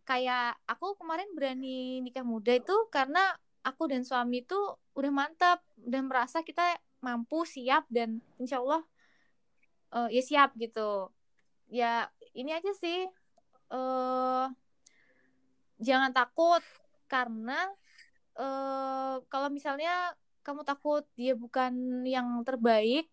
kayak 0.08 0.56
aku 0.64 0.96
kemarin 0.96 1.28
berani 1.36 2.00
nikah 2.00 2.24
muda 2.24 2.56
itu 2.56 2.72
karena 2.88 3.36
aku 3.60 3.92
dan 3.92 4.08
suami 4.08 4.40
itu 4.40 4.56
udah 4.96 5.12
mantap 5.12 5.60
dan 5.76 6.08
merasa 6.08 6.40
kita 6.40 6.80
mampu 7.04 7.44
siap 7.44 7.84
dan 7.92 8.24
insya 8.40 8.64
Allah 8.64 8.80
eh, 9.92 10.08
ya 10.16 10.22
siap 10.24 10.56
gitu. 10.56 11.12
Ya 11.68 12.08
ini 12.32 12.56
aja 12.56 12.72
sih 12.72 13.04
eh 13.68 14.46
jangan 15.76 16.10
takut 16.16 16.64
karena 17.04 17.68
eh 18.40 19.14
kalau 19.28 19.52
misalnya 19.52 20.16
kamu 20.40 20.64
takut 20.64 21.04
dia 21.20 21.36
bukan 21.36 22.00
yang 22.08 22.40
terbaik 22.48 23.04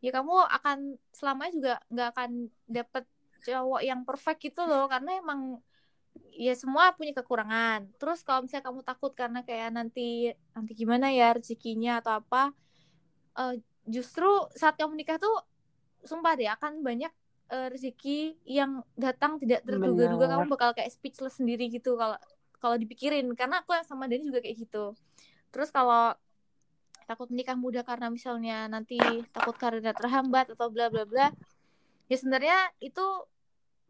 ya 0.00 0.10
kamu 0.16 0.48
akan 0.48 0.96
selamanya 1.12 1.52
juga 1.52 1.74
nggak 1.92 2.08
akan 2.16 2.30
dapet 2.64 3.04
cowok 3.44 3.82
yang 3.84 4.00
perfect 4.08 4.40
gitu 4.40 4.64
loh. 4.64 4.88
Karena 4.88 5.20
emang 5.20 5.60
ya 6.32 6.54
semua 6.56 6.92
punya 6.96 7.12
kekurangan. 7.16 7.88
Terus 8.00 8.24
kalau 8.24 8.44
misalnya 8.44 8.64
kamu 8.68 8.80
takut 8.84 9.12
karena 9.12 9.40
kayak 9.44 9.70
nanti 9.72 10.32
nanti 10.56 10.72
gimana 10.72 11.12
ya 11.12 11.36
rezekinya 11.36 12.00
atau 12.00 12.20
apa 12.20 12.52
eh, 13.38 13.54
justru 13.86 14.28
saat 14.56 14.76
kamu 14.76 14.96
nikah 14.96 15.18
tuh 15.20 15.36
sumpah 16.02 16.34
deh 16.34 16.50
akan 16.50 16.82
banyak 16.82 17.12
eh, 17.52 17.68
rezeki 17.70 18.42
yang 18.48 18.82
datang 18.96 19.38
tidak 19.38 19.64
terduga-duga. 19.64 20.26
Kamu 20.38 20.46
bakal 20.50 20.70
kayak 20.76 20.90
speechless 20.92 21.38
sendiri 21.38 21.68
gitu 21.68 21.94
kalau 21.96 22.18
kalau 22.58 22.76
dipikirin. 22.80 23.28
Karena 23.38 23.62
aku 23.64 23.76
sama 23.86 24.08
Dani 24.10 24.24
juga 24.26 24.40
kayak 24.42 24.56
gitu. 24.68 24.96
Terus 25.52 25.68
kalau 25.68 26.16
takut 27.04 27.28
menikah 27.28 27.58
muda 27.58 27.82
karena 27.84 28.08
misalnya 28.08 28.70
nanti 28.70 28.96
takut 29.34 29.52
karirnya 29.58 29.92
terhambat 29.92 30.54
atau 30.54 30.70
bla 30.70 30.88
bla 30.88 31.04
bla 31.04 31.28
ya 32.08 32.16
sebenarnya 32.16 32.72
itu 32.78 33.04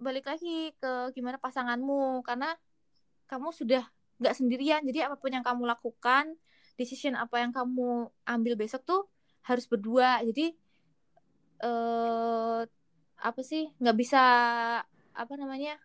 balik 0.02 0.26
lagi 0.28 0.74
ke 0.76 1.14
gimana 1.16 1.38
pasanganmu. 1.38 2.26
Karena 2.26 2.52
kamu 3.30 3.48
sudah 3.54 3.86
nggak 4.20 4.34
sendirian 4.36 4.82
jadi 4.86 5.08
apa 5.10 5.16
pun 5.18 5.32
yang 5.34 5.42
kamu 5.42 5.66
lakukan 5.66 6.36
decision 6.78 7.18
apa 7.18 7.42
yang 7.42 7.50
kamu 7.50 8.06
ambil 8.28 8.54
besok 8.54 8.82
tuh 8.84 9.02
harus 9.46 9.64
berdua. 9.66 10.20
Jadi 10.26 10.52
eh 11.62 12.60
apa 13.22 13.40
sih 13.46 13.70
nggak 13.78 13.96
bisa 13.96 14.22
apa 15.14 15.34
namanya 15.38 15.78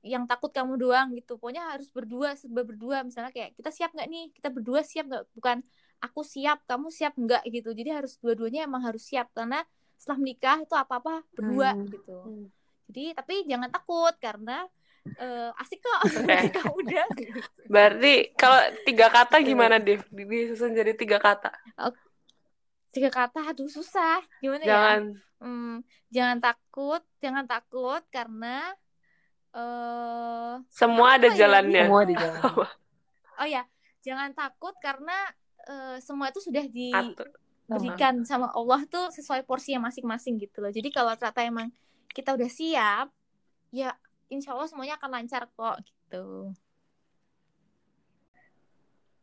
yang 0.00 0.24
takut 0.24 0.48
kamu 0.52 0.80
doang 0.80 1.12
gitu. 1.16 1.36
Pokoknya 1.36 1.76
harus 1.76 1.92
berdua 1.92 2.32
serba 2.36 2.64
berdua. 2.64 3.04
Misalnya 3.04 3.32
kayak 3.32 3.56
kita 3.56 3.68
siap 3.68 3.92
nggak 3.92 4.08
nih? 4.08 4.24
Kita 4.32 4.48
berdua 4.48 4.80
siap 4.80 5.04
nggak? 5.08 5.24
Bukan 5.36 5.60
aku 6.00 6.20
siap 6.24 6.64
kamu 6.64 6.88
siap 6.88 7.16
nggak? 7.20 7.44
Gitu. 7.48 7.68
Jadi 7.76 7.90
harus 7.92 8.16
dua-duanya 8.20 8.64
emang 8.64 8.80
harus 8.84 9.04
siap. 9.04 9.28
Karena 9.36 9.60
setelah 10.00 10.18
menikah 10.24 10.56
itu 10.64 10.72
apa-apa 10.72 11.20
berdua 11.36 11.76
Hmm. 11.76 11.84
gitu. 11.92 12.16
Hmm. 12.24 12.46
Jadi 12.90 13.14
tapi 13.14 13.46
jangan 13.46 13.70
takut 13.70 14.14
karena 14.18 14.66
eh, 15.16 15.50
asik 15.62 15.80
kok 15.80 16.00
menikah 16.26 16.66
muda 16.74 17.02
gitu. 17.18 17.40
Berarti 17.70 18.34
kalau 18.36 18.60
tiga 18.84 19.06
kata 19.08 19.40
gimana 19.40 19.78
Div? 19.78 20.02
Disusun 20.10 20.74
jadi 20.74 20.92
tiga 20.98 21.22
kata. 21.22 21.54
tiga 22.90 23.06
kata 23.06 23.54
aduh 23.54 23.70
susah 23.70 24.18
gimana 24.42 24.66
ya 24.66 24.68
Jangan 24.74 25.02
Hmm, 25.40 25.80
jangan 26.12 26.36
takut 26.36 27.00
jangan 27.16 27.48
takut 27.48 28.04
karena 28.12 28.76
eh 29.56 30.54
Semua 30.68 31.16
ada 31.16 31.32
ya, 31.32 31.48
jalannya. 31.48 31.88
Semua 31.88 32.02
di 32.04 32.14
jalan. 32.14 32.42
Oh 33.40 33.48
ya, 33.48 33.64
jangan 34.04 34.36
takut 34.36 34.76
karena 34.84 35.16
eh, 35.64 35.96
semua 36.04 36.28
itu 36.28 36.44
sudah 36.44 36.60
Atur. 36.60 37.32
diberikan 37.72 38.20
sama 38.28 38.52
Allah 38.52 38.84
tuh 38.84 39.08
sesuai 39.16 39.48
porsinya 39.48 39.88
masing-masing 39.88 40.36
gitu 40.44 40.60
loh. 40.60 40.68
Jadi 40.68 40.92
kalau 40.92 41.16
ternyata 41.16 41.40
emang 41.40 41.72
kita 42.10 42.34
udah 42.34 42.50
siap, 42.50 43.06
ya 43.70 43.94
insya 44.26 44.54
Allah 44.54 44.66
semuanya 44.66 44.98
akan 44.98 45.10
lancar 45.10 45.46
kok 45.48 45.76
gitu. 45.82 46.50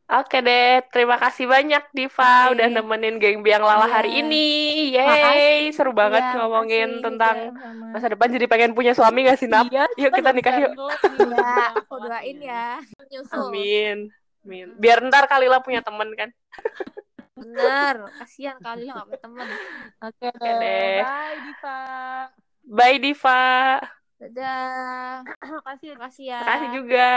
Oke 0.07 0.39
deh, 0.39 0.87
terima 0.87 1.19
kasih 1.19 1.51
banyak 1.51 1.83
Diva 1.91 2.47
Oke. 2.47 2.55
udah 2.55 2.67
nemenin 2.71 3.19
geng 3.19 3.43
biang 3.43 3.59
lala 3.59 3.83
Iya. 3.83 3.91
hari 3.91 4.11
ini. 4.23 4.47
Yeay, 4.95 5.67
seru 5.75 5.91
banget 5.91 6.23
Iya, 6.23 6.39
ngomongin 6.39 6.87
makasih 6.87 7.03
tentang 7.03 7.35
sama- 7.59 7.91
masa 7.91 8.07
depan 8.07 8.31
jadi 8.31 8.47
pengen 8.47 8.71
punya 8.71 8.95
suami 8.95 9.27
gak 9.27 9.35
sih, 9.35 9.51
Nap? 9.51 9.67
Iya, 9.67 9.83
Yuk 9.99 10.11
kita 10.15 10.31
nikah 10.31 10.55
yuk. 10.63 10.71
Ya, 11.27 11.75
aku 11.75 11.95
doain 11.99 12.39
ya. 12.39 12.79
Nyusul. 13.11 13.51
Amin. 13.51 13.97
Amin. 14.47 14.67
Biar 14.79 15.03
ntar 15.03 15.27
Kalila 15.27 15.59
punya 15.59 15.83
temen 15.83 16.07
kan. 16.15 16.31
Bener, 17.35 18.07
kasihan 18.15 18.55
kali 18.63 18.87
lo 18.87 18.95
gak 18.95 19.07
punya 19.11 19.21
temen. 19.27 19.47
Oke 20.07 20.27
Oke 20.31 20.39
deh. 20.39 20.55
deh. 20.55 20.97
Bye 21.03 21.35
Diva. 21.43 21.79
Bye 22.67 22.99
Diva. 22.99 23.79
Dadah. 24.19 25.23
Makasih. 25.63 25.95
Makasih 25.95 26.25
ya. 26.27 26.39
Makasih 26.43 26.69
juga. 26.75 27.07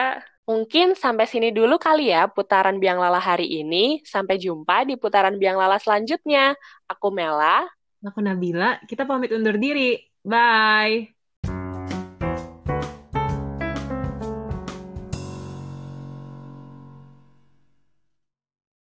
Mungkin 0.47 0.87
sampai 0.99 1.27
sini 1.31 1.55
dulu 1.55 1.79
kali 1.79 2.11
ya 2.11 2.27
putaran 2.31 2.79
Biang 2.79 2.99
Lala 3.03 3.19
hari 3.19 3.51
ini. 3.61 4.03
Sampai 4.07 4.39
jumpa 4.39 4.87
di 4.87 4.95
putaran 4.95 5.35
Biang 5.37 5.59
Lala 5.59 5.79
selanjutnya. 5.83 6.55
Aku 6.87 7.11
Mela. 7.11 7.67
Aku 8.07 8.23
Nabila. 8.23 8.79
Kita 8.87 9.05
pamit 9.05 9.35
undur 9.35 9.59
diri. 9.59 9.99
Bye. 10.23 11.20